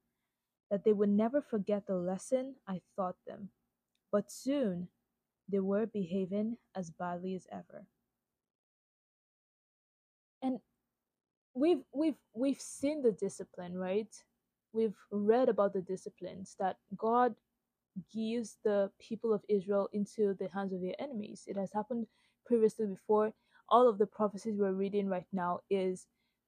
that 0.71 0.85
they 0.85 0.93
would 0.93 1.09
never 1.09 1.41
forget 1.41 1.87
the 1.87 1.97
lesson 1.97 2.55
I 2.67 2.81
taught 2.97 3.17
them. 3.27 3.51
But 4.13 4.31
soon 4.31 4.89
they 5.49 5.61
were 5.61 5.87
behaving 5.87 6.57
as 6.75 6.91
badly 6.91 7.35
as 7.35 7.47
ever. 7.51 7.87
We've 11.55 11.83
we've 11.93 12.19
we've 12.35 12.61
seen 12.61 13.03
the 13.03 13.13
discipline, 13.13 13.75
right? 13.75 14.13
We've 14.73 14.97
read 15.11 15.49
about 15.49 15.73
the 15.73 15.83
disciplines 15.83 16.57
that 16.59 16.77
God 16.97 17.35
gives 18.13 18.59
the 18.65 18.91
people 18.99 19.33
of 19.33 19.43
Israel 19.49 19.89
into 19.93 20.35
the 20.39 20.49
hands 20.53 20.73
of 20.73 20.81
their 20.81 21.01
enemies. 21.01 21.45
It 21.47 21.57
has 21.57 21.73
happened 21.73 22.07
previously 22.45 22.87
before. 22.87 23.33
All 23.69 23.89
of 23.89 23.99
the 23.99 24.07
prophecies 24.07 24.57
we're 24.59 24.73
reading 24.73 25.09
right 25.09 25.27
now 25.33 25.61
is 25.71 26.07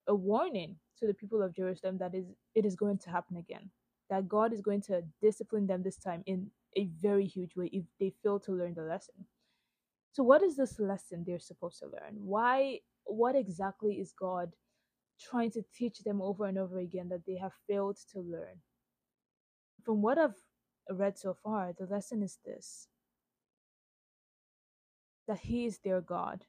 a 0.08 0.14
warning 0.14 0.76
to 0.98 1.06
the 1.06 1.14
people 1.14 1.42
of 1.42 1.54
Jerusalem 1.54 1.98
that 1.98 2.14
is 2.14 2.26
it 2.54 2.66
is 2.66 2.76
going 2.76 2.98
to 2.98 3.10
happen 3.10 3.36
again. 3.36 3.70
That 4.10 4.28
God 4.28 4.52
is 4.52 4.60
going 4.60 4.82
to 4.82 5.02
discipline 5.22 5.66
them 5.66 5.82
this 5.82 5.96
time 5.98 6.22
in 6.26 6.50
a 6.76 6.88
very 7.00 7.26
huge 7.26 7.56
way 7.56 7.70
if 7.72 7.84
they 7.98 8.12
fail 8.22 8.38
to 8.40 8.52
learn 8.52 8.74
the 8.74 8.82
lesson. 8.82 9.14
So 10.12 10.22
what 10.22 10.42
is 10.42 10.56
this 10.56 10.78
lesson 10.78 11.24
they're 11.26 11.38
supposed 11.38 11.78
to 11.80 11.86
learn? 11.86 12.14
Why 12.18 12.80
what 13.04 13.36
exactly 13.36 13.94
is 13.94 14.12
God 14.18 14.52
trying 15.20 15.50
to 15.52 15.62
teach 15.74 16.00
them 16.00 16.22
over 16.22 16.46
and 16.46 16.58
over 16.58 16.78
again 16.78 17.08
that 17.10 17.26
they 17.26 17.36
have 17.36 17.52
failed 17.68 17.98
to 18.12 18.20
learn? 18.20 18.60
From 19.84 20.02
what 20.02 20.18
I've 20.18 20.36
read 20.90 21.18
so 21.18 21.34
far, 21.34 21.72
the 21.78 21.86
lesson 21.86 22.22
is 22.22 22.38
this 22.44 22.88
that 25.28 25.40
He 25.40 25.66
is 25.66 25.78
their 25.84 26.00
God 26.00 26.44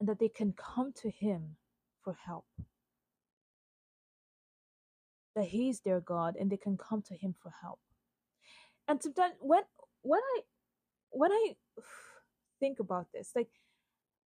and 0.00 0.08
that 0.08 0.18
they 0.18 0.28
can 0.28 0.52
come 0.52 0.92
to 1.02 1.10
Him 1.10 1.56
for 2.02 2.16
help. 2.26 2.46
That 5.34 5.46
He 5.46 5.68
is 5.70 5.80
their 5.80 6.00
God 6.00 6.36
and 6.38 6.50
they 6.50 6.56
can 6.58 6.76
come 6.76 7.02
to 7.02 7.14
Him 7.14 7.34
for 7.42 7.52
help. 7.62 7.80
And 8.88 9.02
sometimes 9.02 9.34
when 9.40 9.62
when 10.02 10.20
I 10.20 10.40
when 11.10 11.32
I 11.32 11.56
think 12.60 12.80
about 12.80 13.06
this, 13.12 13.32
like 13.34 13.48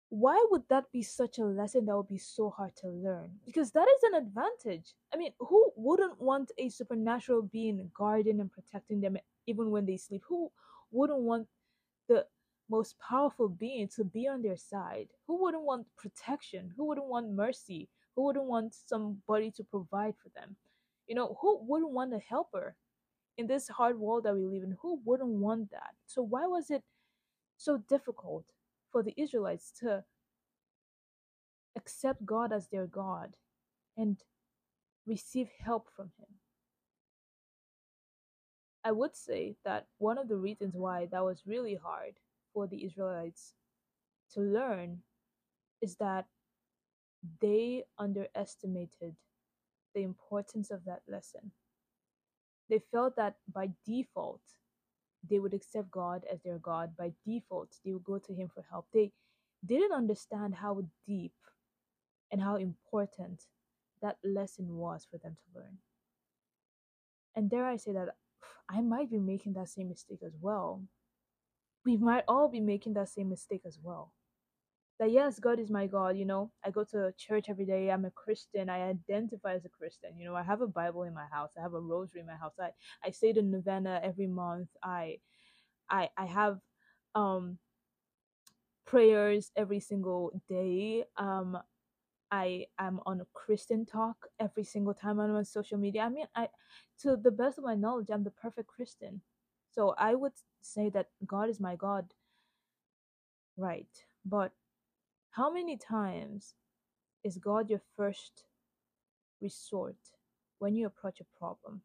why 0.10 0.44
would 0.50 0.64
that 0.70 0.92
be 0.92 1.04
such 1.04 1.38
a 1.38 1.46
lesson 1.46 1.86
that 1.86 1.96
would 1.96 2.08
be 2.08 2.18
so 2.18 2.50
hard 2.50 2.76
to 2.78 2.88
learn? 2.88 3.30
Because 3.46 3.72
that 3.72 3.88
is 3.88 4.04
an 4.04 4.16
advantage. 4.16 4.96
I 5.14 5.18
mean, 5.18 5.34
who 5.40 5.72
wouldn't 5.76 6.20
want 6.20 6.52
a 6.58 6.70
supernatural 6.70 7.44
being 7.44 7.92
guarding 7.94 8.40
and 8.40 8.52
protecting 8.52 9.02
them 9.02 9.18
even 9.46 9.70
when 9.70 9.86
they 9.86 9.98
sleep? 9.98 10.24
Who 10.28 10.52
wouldn't 10.92 11.20
want 11.20 11.48
the 12.08 12.26
most 12.70 12.96
powerful 13.00 13.50
being 13.50 13.88
to 13.90 14.04
be 14.04 14.28
on 14.28 14.42
their 14.42 14.58
side? 14.58 15.10
Who 15.28 15.44
wouldn't 15.44 15.64
want 15.64 15.86
protection? 15.96 16.74
Who 16.76 16.86
wouldn't 16.88 17.08
want 17.08 17.32
mercy? 17.32 17.88
Who 18.16 18.26
wouldn't 18.26 18.46
want 18.46 18.74
somebody 18.74 19.52
to 19.52 19.64
provide 19.64 20.16
for 20.18 20.30
them? 20.30 20.56
You 21.08 21.16
know, 21.16 21.38
who 21.40 21.60
wouldn't 21.62 21.92
want 21.92 22.16
a 22.16 22.20
helper 22.20 22.76
in 23.38 23.46
this 23.46 23.68
hard 23.68 24.00
world 24.00 24.24
that 24.24 24.36
we 24.36 24.44
live 24.44 24.64
in? 24.64 24.76
Who 24.82 25.00
wouldn't 25.06 25.30
want 25.30 25.70
that? 25.70 25.94
So, 26.08 26.24
why 26.24 26.48
was 26.48 26.72
it 26.72 26.84
so 27.58 27.78
difficult 27.78 28.46
for 28.92 29.04
the 29.04 29.14
Israelites 29.18 29.72
to 29.80 30.04
accept 31.76 32.26
God 32.26 32.52
as 32.52 32.68
their 32.68 32.88
God 32.88 33.36
and 33.98 34.18
receive 35.06 35.50
help 35.64 35.90
from 35.96 36.12
Him. 36.18 36.28
I 38.84 38.92
would 38.92 39.16
say 39.16 39.56
that 39.66 39.88
one 39.98 40.18
of 40.18 40.28
the 40.28 40.38
reasons 40.38 40.74
why 40.76 41.08
that 41.12 41.24
was 41.24 41.44
really 41.46 41.76
hard 41.76 42.16
for 42.54 42.68
the 42.68 42.84
Israelites 42.86 43.54
to 44.34 44.42
learn 44.42 45.00
is 45.82 45.96
that 45.98 46.26
they 47.42 47.84
underestimated 47.98 49.16
the 49.94 50.04
importance 50.04 50.72
of 50.72 50.86
that 50.86 51.02
lesson. 51.08 51.52
They 52.70 52.82
felt 52.92 53.16
that 53.18 53.36
by 53.52 53.72
default, 53.86 54.42
they 55.28 55.40
would 55.40 55.54
accept 55.54 55.92
God 55.92 56.24
as 56.32 56.42
their 56.42 56.60
God. 56.60 56.96
By 56.98 57.14
default, 57.26 57.70
they 57.84 57.92
would 57.92 58.04
go 58.04 58.20
to 58.20 58.34
Him 58.34 58.50
for 58.54 58.66
help. 58.70 58.88
They 58.94 59.12
didn't 59.66 59.92
understand 59.92 60.56
how 60.56 60.82
deep 61.08 61.34
and 62.32 62.42
how 62.42 62.56
important 62.56 63.44
that 64.02 64.18
lesson 64.24 64.78
was 64.78 65.06
for 65.10 65.18
them 65.18 65.36
to 65.36 65.60
learn. 65.60 65.78
And 67.36 67.50
dare 67.50 67.66
I 67.66 67.78
say 67.78 67.92
that 67.94 68.16
I 68.70 68.82
might 68.82 69.10
be 69.10 69.20
making 69.20 69.54
that 69.54 69.70
same 69.70 69.90
mistake 69.90 70.20
as 70.26 70.34
well. 70.40 70.84
We 71.86 71.98
might 71.98 72.24
all 72.28 72.48
be 72.48 72.60
making 72.60 72.94
that 72.94 73.10
same 73.10 73.30
mistake 73.30 73.62
as 73.66 73.80
well. 73.82 74.14
That 75.00 75.12
yes, 75.12 75.40
God 75.40 75.60
is 75.60 75.72
my 75.72 75.88
God, 75.88 76.18
you 76.18 76.26
know. 76.26 76.52
I 76.66 76.72
go 76.72 76.84
to 76.86 77.14
church 77.18 77.46
every 77.50 77.66
day. 77.66 77.90
I'm 77.90 78.06
a 78.06 78.12
Christian. 78.12 78.70
I 78.70 78.90
identify 78.90 79.54
as 79.56 79.66
a 79.66 79.70
Christian. 79.70 80.18
You 80.20 80.26
know, 80.26 80.36
I 80.36 80.44
have 80.44 80.62
a 80.62 80.68
Bible 80.68 81.04
in 81.04 81.14
my 81.14 81.26
house. 81.32 81.52
I 81.58 81.62
have 81.62 81.74
a 81.74 81.80
rosary 81.80 82.22
in 82.22 82.28
my 82.28 82.36
house. 82.36 82.54
I, 82.60 82.72
I 83.04 83.12
say 83.12 83.32
the 83.32 83.42
novena 83.42 84.02
every 84.04 84.28
month. 84.28 84.70
I 84.84 85.20
I 85.90 86.10
I 86.18 86.26
have 86.26 86.60
um 87.16 87.60
prayers 88.86 89.52
every 89.56 89.80
single 89.80 90.32
day. 90.50 91.06
Um 91.18 91.58
I 92.32 92.68
am 92.80 93.00
on 93.06 93.22
a 93.22 93.28
Christian 93.34 93.86
talk 93.86 94.28
every 94.40 94.64
single 94.64 94.94
time 94.94 95.20
I'm 95.20 95.36
on 95.36 95.46
social 95.46 95.78
media. 95.78 96.04
I 96.04 96.10
mean, 96.10 96.28
I 96.36 96.50
to 97.02 97.18
the 97.18 97.32
best 97.32 97.58
of 97.58 97.64
my 97.64 97.76
knowledge, 97.76 98.10
I'm 98.12 98.24
the 98.24 98.32
perfect 98.32 98.68
Christian. 98.68 99.22
So 99.72 99.96
I 99.98 100.16
would 100.16 100.34
say 100.62 100.90
that 100.92 101.08
God 101.26 101.50
is 101.50 101.60
my 101.60 101.76
God. 101.76 102.14
Right. 103.58 103.90
But 104.26 104.52
how 105.32 105.52
many 105.52 105.78
times 105.78 106.56
is 107.24 107.38
God 107.38 107.70
your 107.70 107.82
first 107.96 108.44
resort 109.42 109.98
when 110.60 110.76
you 110.76 110.88
approach 110.88 111.20
a 111.22 111.38
problem? 111.38 111.82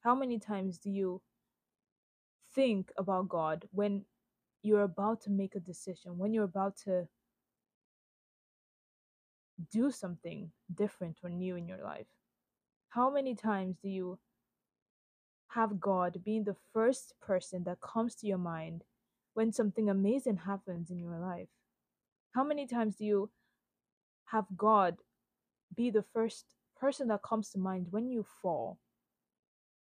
How 0.00 0.14
many 0.14 0.38
times 0.38 0.78
do 0.78 0.90
you 0.90 1.22
think 2.54 2.90
about 2.98 3.28
God 3.28 3.66
when 3.72 4.04
you're 4.62 4.82
about 4.82 5.20
to 5.22 5.30
make 5.30 5.54
a 5.54 5.60
decision, 5.60 6.18
when 6.18 6.32
you're 6.32 6.44
about 6.44 6.76
to 6.84 7.08
do 9.70 9.90
something 9.90 10.50
different 10.74 11.18
or 11.22 11.30
new 11.30 11.56
in 11.56 11.66
your 11.66 11.82
life? 11.82 12.06
How 12.90 13.10
many 13.10 13.34
times 13.34 13.76
do 13.82 13.88
you 13.88 14.18
have 15.48 15.80
God 15.80 16.20
being 16.24 16.44
the 16.44 16.56
first 16.72 17.14
person 17.20 17.64
that 17.64 17.80
comes 17.80 18.14
to 18.16 18.26
your 18.26 18.38
mind 18.38 18.84
when 19.34 19.52
something 19.52 19.88
amazing 19.88 20.36
happens 20.36 20.90
in 20.90 20.98
your 20.98 21.18
life? 21.18 21.48
How 22.34 22.42
many 22.42 22.66
times 22.66 22.96
do 22.96 23.04
you 23.04 23.30
have 24.26 24.46
God 24.56 24.96
be 25.76 25.90
the 25.90 26.04
first 26.12 26.46
person 26.76 27.06
that 27.08 27.22
comes 27.22 27.50
to 27.50 27.58
mind 27.58 27.86
when 27.90 28.10
you 28.10 28.26
fall 28.42 28.78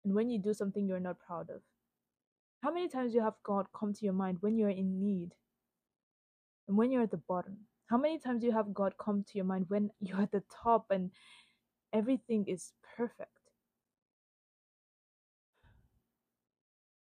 and 0.03 0.15
when 0.15 0.31
you 0.31 0.39
do 0.39 0.55
something 0.55 0.87
you're 0.87 0.99
not 0.99 1.19
proud 1.19 1.51
of? 1.51 1.61
How 2.63 2.73
many 2.73 2.89
times 2.89 3.13
do 3.13 3.19
you 3.19 3.25
have 3.25 3.37
God 3.45 3.67
come 3.79 3.93
to 3.93 4.05
your 4.05 4.15
mind 4.15 4.39
when 4.41 4.57
you're 4.57 4.71
in 4.71 4.99
need 4.99 5.35
and 6.67 6.77
when 6.77 6.91
you're 6.91 7.03
at 7.03 7.11
the 7.11 7.21
bottom? 7.29 7.59
How 7.89 7.99
many 7.99 8.19
times 8.19 8.41
do 8.41 8.47
you 8.47 8.53
have 8.55 8.73
God 8.73 8.95
come 8.99 9.25
to 9.25 9.33
your 9.35 9.45
mind 9.45 9.67
when 9.69 9.91
you're 10.01 10.23
at 10.23 10.33
the 10.33 10.43
top 10.51 10.87
and 10.91 11.11
everything 11.93 12.47
is 12.49 12.73
perfect? 12.97 13.31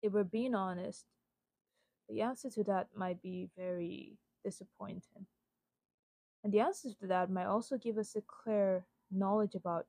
If 0.01 0.13
we're 0.13 0.23
being 0.23 0.55
honest, 0.55 1.07
the 2.09 2.21
answer 2.21 2.51
to 2.51 2.65
that 2.65 2.89
might 2.95 3.21
be 3.21 3.49
very 3.57 4.19
disappointing. 4.45 5.27
And 6.45 6.53
the 6.53 6.61
answer 6.61 6.91
to 7.01 7.07
that 7.07 7.31
might 7.31 7.47
also 7.47 7.79
give 7.79 7.97
us 7.97 8.15
a 8.15 8.23
clear 8.23 8.87
knowledge 9.11 9.55
about 9.55 9.87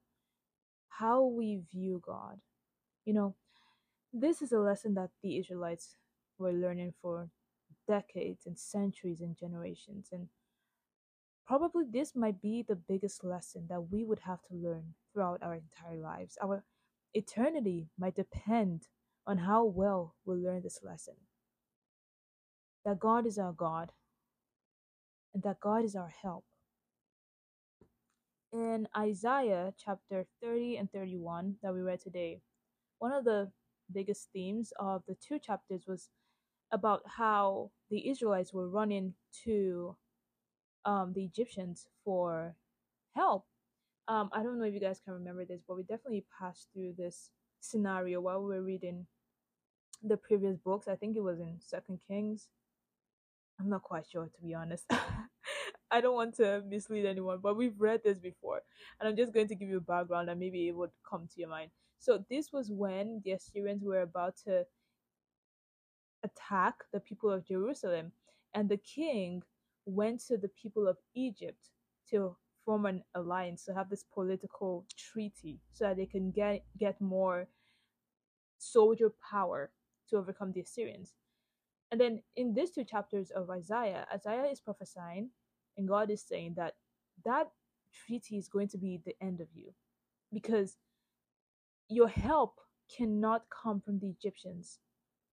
how 0.88 1.26
we 1.26 1.62
view 1.72 2.02
God. 2.06 2.40
You 3.04 3.14
know, 3.14 3.36
this 4.14 4.42
is 4.42 4.54
a 4.54 4.60
lesson 4.60 4.94
that 4.94 5.10
the 5.22 5.38
Israelites 5.38 5.98
were 6.38 6.54
learning 6.54 6.94
for 7.02 7.30
decades 7.88 8.46
and 8.46 8.58
centuries 8.58 9.22
and 9.22 9.38
generations. 9.38 10.10
And 10.12 10.30
probably 11.46 11.84
this 11.92 12.16
might 12.16 12.42
be 12.42 12.64
the 12.64 12.76
biggest 12.76 13.24
lesson 13.24 13.68
that 13.70 13.92
we 13.92 14.04
would 14.04 14.20
have 14.20 14.42
to 14.44 14.56
learn 14.56 14.94
throughout 15.12 15.44
our 15.44 15.56
entire 15.56 15.98
lives. 15.98 16.38
Our 16.42 16.64
eternity 17.14 17.90
might 18.00 18.16
depend 18.16 18.88
on 19.28 19.38
how 19.40 19.66
well 19.66 20.16
we 20.26 20.36
learn 20.36 20.62
this 20.64 20.80
lesson. 20.84 21.16
That 22.86 23.00
God 23.00 23.26
is 23.26 23.38
our 23.38 23.52
God 23.54 23.92
and 25.36 25.44
that 25.44 25.60
God 25.60 25.84
is 25.84 25.96
our 25.96 26.14
help. 26.22 26.46
In 28.54 28.88
Isaiah 28.98 29.74
chapter 29.78 30.26
30 30.42 30.78
and 30.78 30.92
31 30.92 31.58
that 31.62 31.74
we 31.74 31.82
read 31.82 32.00
today, 32.00 32.42
one 33.00 33.12
of 33.12 33.26
the 33.26 33.52
biggest 33.94 34.30
themes 34.32 34.72
of 34.80 35.04
the 35.08 35.16
two 35.16 35.38
chapters 35.38 35.84
was 35.86 36.10
about 36.72 37.02
how 37.06 37.72
the 37.92 38.10
Israelites 38.10 38.54
were 38.54 38.70
running 38.70 39.14
to 39.44 39.98
um, 40.86 41.12
the 41.14 41.26
Egyptians 41.26 41.86
for 42.06 42.56
help. 43.14 43.46
Um, 44.08 44.30
I 44.32 44.42
don't 44.42 44.58
know 44.58 44.66
if 44.66 44.74
you 44.74 44.80
guys 44.80 45.02
can 45.04 45.14
remember 45.14 45.46
this, 45.46 45.62
but 45.68 45.76
we 45.76 45.84
definitely 45.84 46.26
passed 46.40 46.70
through 46.74 46.94
this 46.98 47.32
scenario 47.60 48.22
while 48.22 48.42
we 48.42 48.56
were 48.56 48.62
reading 48.64 49.06
the 50.02 50.18
previous 50.18 50.58
books. 50.58 50.88
I 50.88 50.96
think 50.96 51.18
it 51.18 51.24
was 51.24 51.40
in 51.40 51.58
Second 51.60 52.00
Kings. 52.08 52.48
I'm 53.60 53.70
not 53.70 53.84
quite 53.84 54.06
sure 54.12 54.26
to 54.26 54.42
be 54.42 54.54
honest. 54.54 54.86
I 55.92 56.02
don't 56.02 56.16
want 56.16 56.36
to 56.38 56.64
mislead 56.68 57.06
anyone, 57.06 57.40
but 57.42 57.56
we've 57.56 57.80
read 57.80 58.02
this 58.04 58.18
before, 58.18 58.62
and 59.00 59.08
I'm 59.08 59.16
just 59.16 59.34
going 59.34 59.48
to 59.48 59.56
give 59.56 59.70
you 59.70 59.78
a 59.78 59.82
background 59.82 60.30
and 60.30 60.40
maybe 60.40 60.68
it 60.68 60.76
would 60.76 60.90
come 61.10 61.28
to 61.34 61.40
your 61.40 61.50
mind. 61.50 61.72
So 62.00 62.24
this 62.30 62.52
was 62.52 62.70
when 62.70 63.22
the 63.24 63.32
Assyrians 63.32 63.84
were 63.84 64.02
about 64.02 64.36
to 64.46 64.66
attack 66.24 66.76
the 66.92 67.00
people 67.00 67.32
of 67.32 67.48
Jerusalem, 67.48 68.12
and 68.54 68.68
the 68.68 68.78
king 68.78 69.44
went 69.86 70.20
to 70.28 70.38
the 70.38 70.50
people 70.50 70.88
of 70.88 70.98
Egypt 71.14 71.70
to 72.10 72.36
form 72.66 72.86
an 72.86 73.04
alliance, 73.14 73.64
to 73.66 73.74
have 73.74 73.90
this 73.90 74.04
political 74.14 74.86
treaty, 74.98 75.60
so 75.72 75.86
that 75.86 75.98
they 75.98 76.06
can 76.06 76.32
get 76.32 76.64
get 76.78 77.00
more 77.00 77.48
soldier 78.58 79.14
power 79.32 79.72
to 80.10 80.18
overcome 80.18 80.52
the 80.52 80.62
Assyrians. 80.62 81.14
And 81.92 82.02
then 82.02 82.22
in 82.36 82.54
these 82.54 82.72
two 82.72 82.84
chapters 82.84 83.32
of 83.32 83.50
Isaiah, 83.50 84.08
Isaiah 84.14 84.50
is 84.52 84.60
prophesying, 84.60 85.30
and 85.78 85.88
God 85.88 86.10
is 86.10 86.22
saying 86.22 86.56
that 86.58 86.76
that 87.24 87.52
treaty 88.06 88.38
is 88.38 88.48
going 88.48 88.68
to 88.70 88.78
be 88.78 89.02
the 89.06 89.16
end 89.22 89.42
of 89.42 89.48
you 89.54 89.74
because 90.34 90.78
your 91.90 92.08
help 92.08 92.60
cannot 92.96 93.44
come 93.50 93.80
from 93.80 94.00
the 94.00 94.10
Egyptians. 94.10 94.80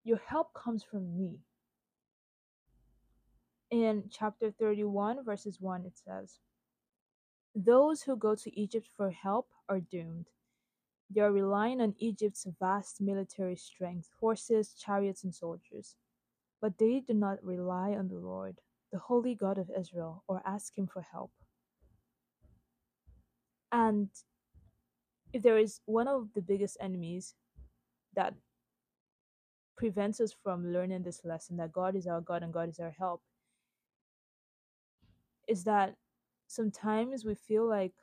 Your 0.05 0.21
help 0.27 0.53
comes 0.55 0.83
from 0.83 1.17
me. 1.17 1.41
In 3.71 4.05
chapter 4.11 4.51
31, 4.51 5.25
verses 5.25 5.61
1, 5.61 5.87
it 5.87 5.99
says, 6.05 6.39
Those 7.55 8.03
who 8.03 8.17
go 8.17 8.35
to 8.35 8.61
Egypt 8.61 8.87
for 8.97 9.11
help 9.11 9.49
are 9.69 9.81
doomed. 9.81 10.27
They 11.11 11.21
are 11.21 11.33
relying 11.33 11.81
on 11.81 11.95
Egypt's 11.99 12.47
vast 12.59 13.01
military 13.01 13.57
strength, 13.57 14.11
horses, 14.21 14.75
chariots, 14.75 15.25
and 15.25 15.35
soldiers. 15.35 15.97
But 16.63 16.79
they 16.79 17.01
do 17.07 17.15
not 17.15 17.45
rely 17.45 17.93
on 17.93 18.09
the 18.09 18.21
Lord, 18.21 18.59
the 18.93 19.01
Holy 19.01 19.35
God 19.35 19.59
of 19.59 19.71
Israel, 19.79 20.25
or 20.29 20.43
ask 20.47 20.79
Him 20.79 20.89
for 20.89 21.03
help. 21.03 21.33
And 23.73 24.11
if 25.33 25.43
there 25.43 25.59
is 25.59 25.81
one 25.87 26.09
of 26.09 26.29
the 26.35 26.43
biggest 26.43 26.79
enemies 26.81 27.35
that 28.15 28.35
prevents 29.77 30.21
us 30.21 30.35
from 30.43 30.73
learning 30.73 31.03
this 31.03 31.23
lesson 31.25 31.57
that 31.59 31.73
God 31.73 31.97
is 31.97 32.07
our 32.07 32.21
God 32.23 32.45
and 32.45 32.53
God 32.53 32.71
is 32.71 32.81
our 32.81 32.95
help, 32.99 33.23
is 35.49 35.65
that 35.65 35.97
sometimes 36.49 37.25
we 37.25 37.35
feel 37.35 37.69
like 37.69 37.95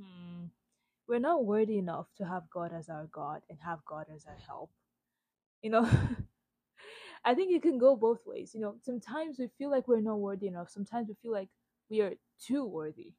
hmm, 0.00 0.46
we're 1.08 1.18
not 1.18 1.44
worthy 1.44 1.78
enough 1.78 2.06
to 2.16 2.24
have 2.24 2.48
God 2.50 2.72
as 2.72 2.88
our 2.88 3.08
God 3.12 3.42
and 3.50 3.58
have 3.66 3.84
God 3.84 4.06
as 4.14 4.24
our 4.26 4.38
help. 4.46 4.70
You 5.62 5.70
know, 5.70 5.90
I 7.24 7.34
think 7.34 7.52
it 7.52 7.62
can 7.62 7.78
go 7.78 7.96
both 7.96 8.20
ways. 8.26 8.54
You 8.54 8.60
know, 8.60 8.76
sometimes 8.82 9.38
we 9.38 9.48
feel 9.58 9.70
like 9.70 9.86
we're 9.88 10.00
not 10.00 10.18
worthy 10.20 10.46
enough, 10.48 10.70
sometimes 10.70 11.08
we 11.08 11.14
feel 11.22 11.32
like 11.32 11.48
we 11.90 12.00
are 12.00 12.14
too 12.38 12.64
worthy. 12.64 13.12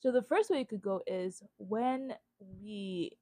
So 0.00 0.10
the 0.10 0.22
first 0.22 0.50
way 0.50 0.60
it 0.60 0.68
could 0.68 0.82
go 0.82 1.00
is 1.06 1.42
when 1.58 2.14
we 2.60 3.16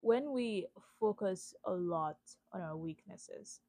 when 0.00 0.32
we 0.32 0.66
focus 1.00 1.54
a 1.64 1.72
lot 1.72 2.18
on 2.52 2.60
our 2.60 2.76
weaknesses. 2.76 3.60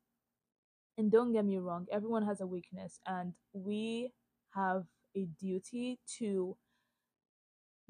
And 0.97 1.11
don't 1.11 1.33
get 1.33 1.45
me 1.45 1.57
wrong, 1.57 1.87
everyone 1.91 2.25
has 2.25 2.41
a 2.41 2.47
weakness 2.47 2.99
and 3.07 3.33
we 3.53 4.13
have 4.53 4.85
a 5.15 5.25
duty 5.39 5.99
to 6.19 6.55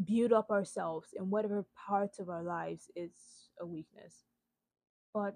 build 0.03 0.33
up 0.33 0.49
ourselves 0.49 1.09
in 1.13 1.29
whatever 1.29 1.65
part 1.87 2.19
of 2.19 2.29
our 2.29 2.43
lives 2.43 2.89
is 2.95 3.11
a 3.59 3.65
weakness. 3.65 4.23
But 5.13 5.35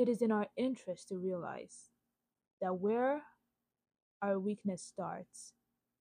it 0.00 0.08
is 0.08 0.22
in 0.22 0.32
our 0.32 0.46
interest 0.56 1.08
to 1.08 1.18
realize 1.18 1.90
that 2.62 2.74
where 2.74 3.22
our 4.22 4.38
weakness 4.38 4.82
starts 4.82 5.52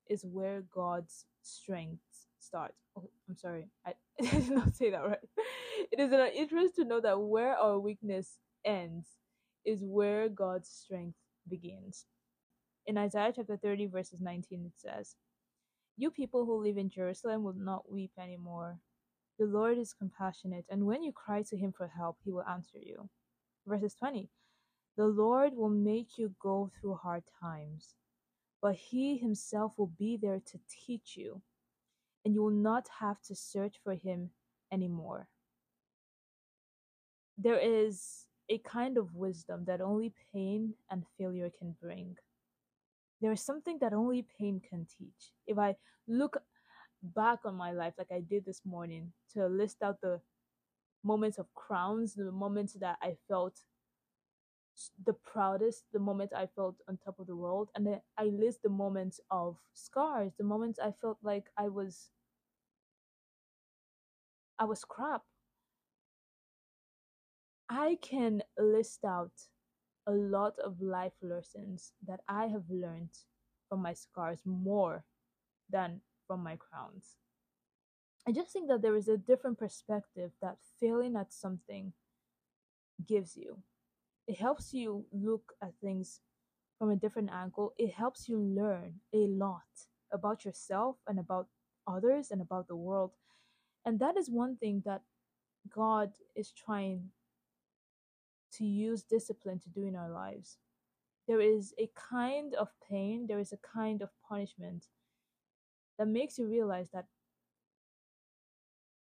is 0.09 0.25
where 0.25 0.63
God's 0.73 1.25
strength 1.41 2.01
starts. 2.39 2.77
Oh, 2.97 3.09
I'm 3.27 3.35
sorry, 3.35 3.67
I, 3.85 3.93
did 4.21 4.51
not 4.51 4.75
say 4.75 4.89
that 4.91 5.05
right. 5.05 5.19
It 5.91 5.99
is 5.99 6.11
in 6.11 6.19
our 6.19 6.27
interest 6.27 6.75
to 6.75 6.85
know 6.85 7.01
that 7.01 7.19
where 7.19 7.55
our 7.55 7.79
weakness 7.79 8.37
ends 8.65 9.07
is 9.65 9.83
where 9.83 10.29
God's 10.29 10.69
strength 10.69 11.17
begins. 11.49 12.05
In 12.87 12.97
Isaiah 12.97 13.33
chapter 13.35 13.57
30, 13.57 13.87
verses 13.87 14.19
19, 14.21 14.65
it 14.65 14.73
says, 14.77 15.15
You 15.97 16.11
people 16.11 16.45
who 16.45 16.63
live 16.63 16.77
in 16.77 16.89
Jerusalem 16.89 17.43
will 17.43 17.53
not 17.57 17.91
weep 17.91 18.11
anymore. 18.19 18.79
The 19.39 19.45
Lord 19.45 19.77
is 19.77 19.93
compassionate, 19.93 20.65
and 20.69 20.85
when 20.85 21.03
you 21.03 21.11
cry 21.11 21.43
to 21.43 21.57
him 21.57 21.71
for 21.71 21.87
help, 21.87 22.17
he 22.23 22.31
will 22.31 22.43
answer 22.43 22.79
you. 22.79 23.09
Verses 23.69 23.95
20, 23.95 24.29
The 24.97 25.05
Lord 25.05 25.55
will 25.55 25.69
make 25.69 26.17
you 26.17 26.33
go 26.41 26.71
through 26.81 26.95
hard 26.95 27.23
times 27.41 27.95
but 28.61 28.75
he 28.75 29.17
himself 29.17 29.73
will 29.77 29.91
be 29.97 30.17
there 30.17 30.41
to 30.45 30.59
teach 30.85 31.15
you, 31.15 31.41
and 32.25 32.33
you 32.33 32.41
will 32.41 32.49
not 32.49 32.87
have 32.99 33.21
to 33.21 33.35
search 33.35 33.77
for 33.83 33.93
him 33.93 34.29
anymore. 34.71 35.27
There 37.37 37.59
is 37.59 38.25
a 38.49 38.57
kind 38.59 38.97
of 38.97 39.15
wisdom 39.15 39.63
that 39.65 39.79
only 39.79 40.13
pain 40.33 40.73
and 40.89 41.05
failure 41.17 41.49
can 41.57 41.75
bring. 41.81 42.17
There 43.21 43.31
is 43.31 43.41
something 43.41 43.77
that 43.79 43.93
only 43.93 44.25
pain 44.37 44.61
can 44.67 44.85
teach. 44.97 45.31
If 45.47 45.57
I 45.57 45.75
look 46.07 46.37
back 47.01 47.39
on 47.45 47.55
my 47.55 47.71
life, 47.71 47.93
like 47.97 48.11
I 48.11 48.19
did 48.19 48.45
this 48.45 48.61
morning, 48.65 49.13
to 49.33 49.47
list 49.47 49.77
out 49.81 50.01
the 50.01 50.19
moments 51.03 51.37
of 51.37 51.53
crowns, 51.55 52.13
the 52.13 52.31
moments 52.31 52.73
that 52.73 52.97
I 53.01 53.15
felt 53.27 53.59
the 55.05 55.13
proudest, 55.13 55.83
the 55.91 55.99
moment 55.99 56.31
I 56.35 56.47
felt 56.47 56.75
on 56.87 56.97
top 56.97 57.19
of 57.19 57.27
the 57.27 57.35
world, 57.35 57.69
and 57.75 57.85
then 57.85 58.01
I 58.17 58.25
list 58.25 58.63
the 58.63 58.69
moments 58.69 59.19
of 59.29 59.57
scars, 59.73 60.31
the 60.37 60.43
moments 60.43 60.79
I 60.79 60.93
felt 61.01 61.17
like 61.21 61.47
I 61.57 61.67
was 61.67 62.09
I 64.57 64.65
was 64.65 64.83
crap. 64.83 65.23
I 67.69 67.97
can 68.01 68.43
list 68.57 69.05
out 69.05 69.31
a 70.07 70.11
lot 70.11 70.57
of 70.59 70.81
life 70.81 71.13
lessons 71.21 71.93
that 72.07 72.21
I 72.27 72.47
have 72.47 72.69
learned 72.69 73.11
from 73.69 73.81
my 73.81 73.93
scars 73.93 74.41
more 74.45 75.05
than 75.69 76.01
from 76.27 76.43
my 76.43 76.57
crowns. 76.57 77.17
I 78.29 78.31
just 78.31 78.51
think 78.51 78.69
that 78.69 78.83
there 78.83 78.95
is 78.95 79.07
a 79.07 79.17
different 79.17 79.57
perspective 79.57 80.33
that 80.39 80.57
failing 80.79 81.15
at 81.15 81.33
something 81.33 81.93
gives 83.07 83.35
you 83.35 83.57
it 84.29 84.37
helps 84.37 84.75
you 84.75 85.05
look 85.11 85.53
at 85.63 85.73
things 85.81 86.21
from 86.77 86.91
a 86.91 86.95
different 86.95 87.31
angle. 87.31 87.73
It 87.79 87.91
helps 87.91 88.29
you 88.29 88.39
learn 88.39 89.01
a 89.11 89.25
lot 89.25 89.63
about 90.13 90.45
yourself 90.45 90.97
and 91.07 91.17
about 91.17 91.47
others 91.87 92.29
and 92.29 92.39
about 92.39 92.67
the 92.67 92.75
world. 92.75 93.13
And 93.85 93.99
that 93.99 94.17
is 94.17 94.29
one 94.29 94.55
thing 94.57 94.83
that 94.85 95.01
God 95.67 96.11
is 96.35 96.51
trying 96.51 97.09
to 98.53 98.65
use 98.65 99.01
discipline 99.01 99.59
to 99.61 99.69
do 99.69 99.85
in 99.85 99.95
our 99.95 100.11
lives. 100.11 100.59
There 101.27 101.41
is 101.41 101.73
a 101.79 101.89
kind 101.95 102.53
of 102.53 102.69
pain, 102.87 103.25
there 103.27 103.39
is 103.39 103.51
a 103.51 103.57
kind 103.57 104.03
of 104.03 104.09
punishment 104.27 104.85
that 105.97 106.07
makes 106.07 106.37
you 106.37 106.47
realize 106.47 106.89
that 106.93 107.07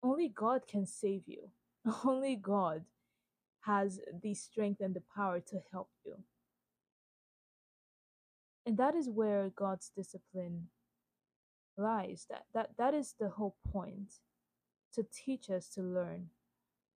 only 0.02 0.28
God 0.28 0.66
can 0.66 0.87
save 0.87 1.22
you. 1.26 1.50
Only 2.04 2.37
God 2.37 2.84
has 3.61 4.00
the 4.22 4.34
strength 4.34 4.80
and 4.80 4.94
the 4.94 5.02
power 5.14 5.40
to 5.40 5.61
help 5.70 5.88
you. 6.04 6.16
And 8.66 8.76
that 8.76 8.94
is 8.94 9.08
where 9.08 9.50
God's 9.56 9.90
discipline 9.96 10.68
lies. 11.76 12.26
That, 12.28 12.44
that, 12.54 12.70
that 12.78 12.94
is 12.94 13.14
the 13.18 13.30
whole 13.30 13.56
point 13.72 14.14
to 14.94 15.06
teach 15.12 15.48
us 15.50 15.68
to 15.70 15.82
learn 15.82 16.26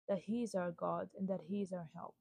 that 0.09 0.19
He 0.19 0.43
is 0.43 0.55
our 0.55 0.71
God 0.71 1.09
and 1.17 1.27
that 1.29 1.41
He 1.47 1.61
is 1.61 1.71
our 1.71 1.89
help. 1.95 2.15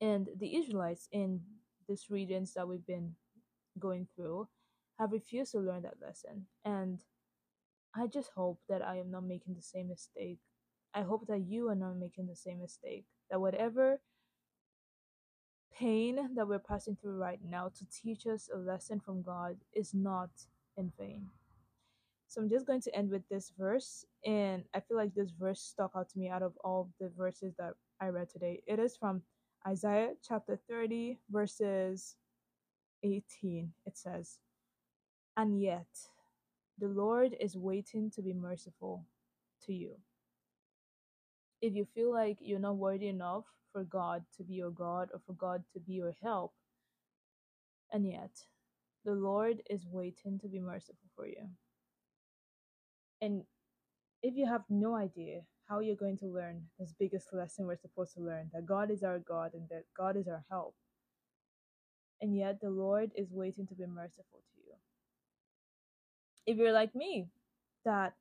And 0.00 0.28
the 0.38 0.56
Israelites 0.56 1.08
in 1.12 1.40
these 1.88 2.06
regions 2.08 2.54
that 2.54 2.66
we've 2.68 2.86
been 2.86 3.14
going 3.78 4.06
through 4.14 4.48
have 4.98 5.12
refused 5.12 5.52
to 5.52 5.58
learn 5.58 5.82
that 5.82 6.00
lesson. 6.00 6.46
And 6.64 7.00
I 7.96 8.06
just 8.08 8.30
hope 8.36 8.60
that 8.68 8.82
I 8.82 8.96
am 8.96 9.10
not 9.10 9.24
making 9.24 9.54
the 9.54 9.62
same 9.62 9.88
mistake 9.88 10.40
I 10.94 11.02
hope 11.02 11.26
that 11.26 11.40
you 11.40 11.68
are 11.68 11.74
not 11.74 11.96
making 11.96 12.26
the 12.28 12.36
same 12.36 12.60
mistake. 12.60 13.04
That 13.30 13.40
whatever 13.40 14.00
pain 15.76 16.30
that 16.36 16.46
we're 16.46 16.60
passing 16.60 16.96
through 16.96 17.16
right 17.16 17.40
now 17.44 17.68
to 17.76 17.84
teach 17.90 18.26
us 18.26 18.48
a 18.54 18.56
lesson 18.56 19.00
from 19.00 19.22
God 19.22 19.56
is 19.72 19.92
not 19.92 20.30
in 20.76 20.92
vain. 20.96 21.26
So 22.28 22.40
I'm 22.40 22.48
just 22.48 22.66
going 22.66 22.80
to 22.82 22.94
end 22.96 23.10
with 23.10 23.28
this 23.28 23.52
verse, 23.58 24.04
and 24.24 24.64
I 24.74 24.80
feel 24.80 24.96
like 24.96 25.14
this 25.14 25.30
verse 25.30 25.60
stuck 25.60 25.92
out 25.96 26.08
to 26.10 26.18
me 26.18 26.28
out 26.28 26.42
of 26.42 26.52
all 26.64 26.90
the 27.00 27.10
verses 27.16 27.54
that 27.58 27.74
I 28.00 28.08
read 28.08 28.28
today. 28.30 28.62
It 28.66 28.78
is 28.78 28.96
from 28.96 29.22
Isaiah 29.66 30.14
chapter 30.26 30.58
30, 30.68 31.18
verses 31.30 32.16
18. 33.04 33.72
It 33.86 33.96
says, 33.96 34.38
And 35.36 35.60
yet 35.60 35.86
the 36.78 36.88
Lord 36.88 37.36
is 37.40 37.56
waiting 37.56 38.10
to 38.12 38.22
be 38.22 38.34
merciful 38.34 39.04
to 39.66 39.72
you 39.72 39.96
if 41.60 41.74
you 41.74 41.86
feel 41.94 42.12
like 42.12 42.36
you're 42.40 42.58
not 42.58 42.76
worthy 42.76 43.08
enough 43.08 43.44
for 43.72 43.84
God 43.84 44.22
to 44.36 44.44
be 44.44 44.54
your 44.54 44.70
God 44.70 45.08
or 45.12 45.20
for 45.26 45.32
God 45.32 45.62
to 45.72 45.80
be 45.80 45.94
your 45.94 46.14
help, 46.22 46.52
and 47.92 48.06
yet 48.06 48.30
the 49.04 49.12
Lord 49.12 49.62
is 49.70 49.86
waiting 49.90 50.38
to 50.40 50.48
be 50.48 50.60
merciful 50.60 51.08
for 51.16 51.26
you. 51.26 51.48
And 53.22 53.44
if 54.22 54.36
you 54.36 54.46
have 54.46 54.64
no 54.70 54.94
idea 54.96 55.40
how 55.68 55.80
you're 55.80 55.96
going 55.96 56.18
to 56.18 56.26
learn 56.26 56.62
this 56.78 56.94
biggest 56.98 57.28
lesson 57.32 57.66
we're 57.66 57.76
supposed 57.76 58.14
to 58.14 58.20
learn 58.20 58.50
that 58.52 58.66
God 58.66 58.90
is 58.90 59.02
our 59.02 59.18
God 59.18 59.52
and 59.54 59.68
that 59.70 59.84
God 59.96 60.16
is 60.16 60.28
our 60.28 60.44
help, 60.50 60.74
and 62.20 62.36
yet 62.36 62.60
the 62.60 62.70
Lord 62.70 63.10
is 63.16 63.32
waiting 63.32 63.66
to 63.68 63.74
be 63.74 63.86
merciful 63.86 64.40
to 64.40 64.53
you. 64.53 64.53
If 66.46 66.56
you're 66.56 66.72
like 66.72 66.94
me, 66.94 67.28
that 67.84 68.14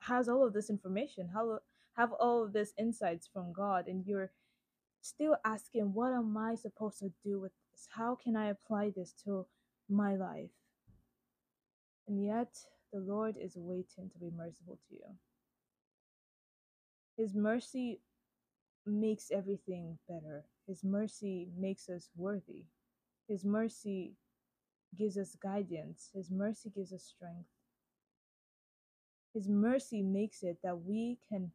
has 0.00 0.28
all 0.28 0.46
of 0.46 0.52
this 0.52 0.70
information, 0.70 1.28
how 1.32 1.58
have 1.94 2.12
all 2.12 2.42
of 2.42 2.52
these 2.52 2.72
insights 2.78 3.28
from 3.32 3.52
God, 3.52 3.86
and 3.86 4.06
you're 4.06 4.32
still 5.00 5.36
asking, 5.44 5.92
what 5.92 6.12
am 6.12 6.36
I 6.36 6.54
supposed 6.54 6.98
to 7.00 7.12
do 7.24 7.40
with 7.40 7.52
this? 7.72 7.86
How 7.90 8.14
can 8.14 8.36
I 8.36 8.46
apply 8.46 8.92
this 8.96 9.12
to 9.24 9.46
my 9.88 10.16
life? 10.16 10.50
And 12.08 12.24
yet, 12.24 12.56
the 12.92 13.00
Lord 13.00 13.36
is 13.40 13.56
waiting 13.56 14.10
to 14.10 14.18
be 14.18 14.30
merciful 14.36 14.78
to 14.88 14.94
you. 14.94 15.16
His 17.16 17.34
mercy 17.34 18.00
makes 18.86 19.30
everything 19.30 19.98
better. 20.08 20.44
His 20.66 20.82
mercy 20.82 21.48
makes 21.58 21.88
us 21.88 22.10
worthy. 22.16 22.64
His 23.28 23.44
mercy 23.44 24.14
gives 24.96 25.16
us 25.16 25.36
guidance. 25.42 26.10
His 26.14 26.30
mercy 26.30 26.70
gives 26.74 26.92
us 26.92 27.02
strength. 27.02 27.48
His 29.34 29.48
mercy 29.48 30.02
makes 30.02 30.42
it 30.42 30.58
that 30.62 30.82
we 30.82 31.18
can 31.28 31.52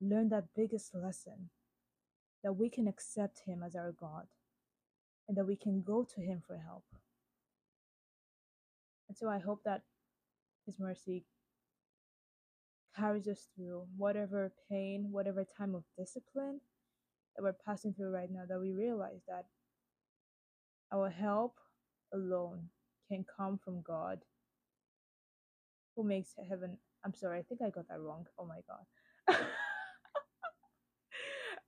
learn 0.00 0.28
that 0.28 0.54
biggest 0.54 0.94
lesson, 0.94 1.50
that 2.42 2.52
we 2.52 2.68
can 2.68 2.86
accept 2.86 3.42
Him 3.46 3.62
as 3.64 3.74
our 3.74 3.92
God, 3.92 4.26
and 5.28 5.36
that 5.36 5.46
we 5.46 5.56
can 5.56 5.82
go 5.82 6.06
to 6.14 6.20
Him 6.20 6.42
for 6.46 6.58
help. 6.58 6.84
And 9.08 9.16
so 9.16 9.28
I 9.28 9.38
hope 9.38 9.62
that 9.64 9.82
His 10.66 10.78
mercy 10.78 11.24
carries 12.96 13.28
us 13.28 13.48
through 13.56 13.86
whatever 13.96 14.52
pain, 14.70 15.08
whatever 15.10 15.44
time 15.44 15.74
of 15.74 15.84
discipline 15.98 16.60
that 17.34 17.42
we're 17.42 17.56
passing 17.66 17.92
through 17.94 18.10
right 18.10 18.30
now, 18.30 18.42
that 18.48 18.60
we 18.60 18.72
realize 18.72 19.22
that 19.26 19.46
our 20.92 21.08
help 21.10 21.56
alone 22.12 22.68
can 23.08 23.24
come 23.36 23.58
from 23.58 23.82
God 23.82 24.20
who 25.96 26.04
makes 26.04 26.34
heaven. 26.48 26.78
I'm 27.04 27.14
sorry, 27.14 27.38
I 27.38 27.42
think 27.42 27.60
I 27.62 27.70
got 27.70 27.88
that 27.88 28.00
wrong. 28.00 28.26
Oh 28.38 28.46
my 28.46 28.60
god. 28.68 29.36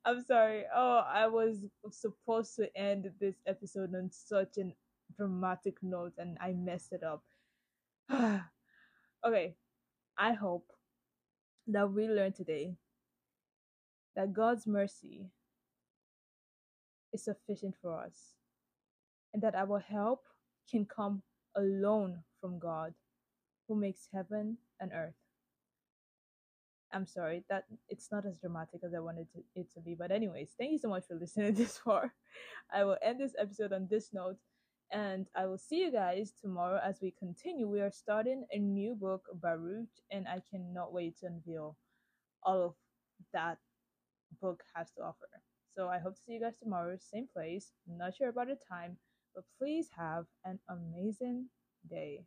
I'm 0.04 0.22
sorry. 0.22 0.64
Oh, 0.74 1.04
I 1.06 1.26
was 1.26 1.64
supposed 1.90 2.54
to 2.56 2.74
end 2.76 3.10
this 3.20 3.36
episode 3.46 3.94
on 3.94 4.10
such 4.12 4.56
an 4.56 4.72
dramatic 5.16 5.76
note 5.82 6.12
and 6.18 6.36
I 6.40 6.52
messed 6.52 6.92
it 6.92 7.02
up. 7.02 7.22
okay, 9.26 9.56
I 10.18 10.32
hope 10.32 10.66
that 11.68 11.90
we 11.90 12.08
learn 12.08 12.32
today 12.32 12.76
that 14.14 14.32
God's 14.32 14.66
mercy 14.66 15.26
is 17.12 17.24
sufficient 17.24 17.74
for 17.80 17.98
us 17.98 18.34
and 19.34 19.42
that 19.42 19.54
our 19.54 19.78
help 19.78 20.24
can 20.70 20.86
come 20.86 21.22
alone 21.56 22.22
from 22.40 22.58
God 22.58 22.94
who 23.68 23.76
makes 23.76 24.08
heaven 24.12 24.58
and 24.80 24.92
earth. 24.92 25.14
I'm 26.92 27.06
sorry 27.06 27.44
that 27.50 27.64
it's 27.88 28.10
not 28.12 28.24
as 28.26 28.38
dramatic 28.38 28.80
as 28.84 28.94
I 28.94 29.00
wanted 29.00 29.26
to, 29.32 29.42
it 29.54 29.72
to 29.74 29.80
be, 29.80 29.94
but 29.94 30.10
anyways, 30.10 30.50
thank 30.58 30.72
you 30.72 30.78
so 30.78 30.88
much 30.88 31.04
for 31.06 31.14
listening 31.16 31.54
this 31.54 31.78
far. 31.78 32.14
I 32.72 32.84
will 32.84 32.96
end 33.02 33.20
this 33.20 33.34
episode 33.38 33.72
on 33.72 33.88
this 33.90 34.10
note, 34.12 34.36
and 34.92 35.26
I 35.34 35.46
will 35.46 35.58
see 35.58 35.80
you 35.80 35.92
guys 35.92 36.32
tomorrow 36.40 36.80
as 36.82 37.00
we 37.02 37.12
continue. 37.18 37.68
We 37.68 37.80
are 37.80 37.90
starting 37.90 38.46
a 38.52 38.58
new 38.58 38.94
book, 38.94 39.24
Baruch, 39.34 39.88
and 40.10 40.26
I 40.28 40.40
cannot 40.50 40.92
wait 40.92 41.18
to 41.18 41.26
unveil 41.26 41.76
all 42.44 42.62
of 42.62 42.74
that 43.32 43.58
book 44.40 44.62
has 44.74 44.90
to 44.92 45.02
offer. 45.02 45.28
So 45.76 45.88
I 45.88 45.98
hope 45.98 46.14
to 46.16 46.22
see 46.22 46.34
you 46.34 46.40
guys 46.40 46.58
tomorrow, 46.62 46.96
same 47.00 47.28
place. 47.32 47.72
Not 47.86 48.16
sure 48.16 48.28
about 48.30 48.48
the 48.48 48.58
time, 48.68 48.98
but 49.34 49.44
please 49.58 49.88
have 49.96 50.26
an 50.44 50.60
amazing 50.68 51.46
day. 51.90 52.24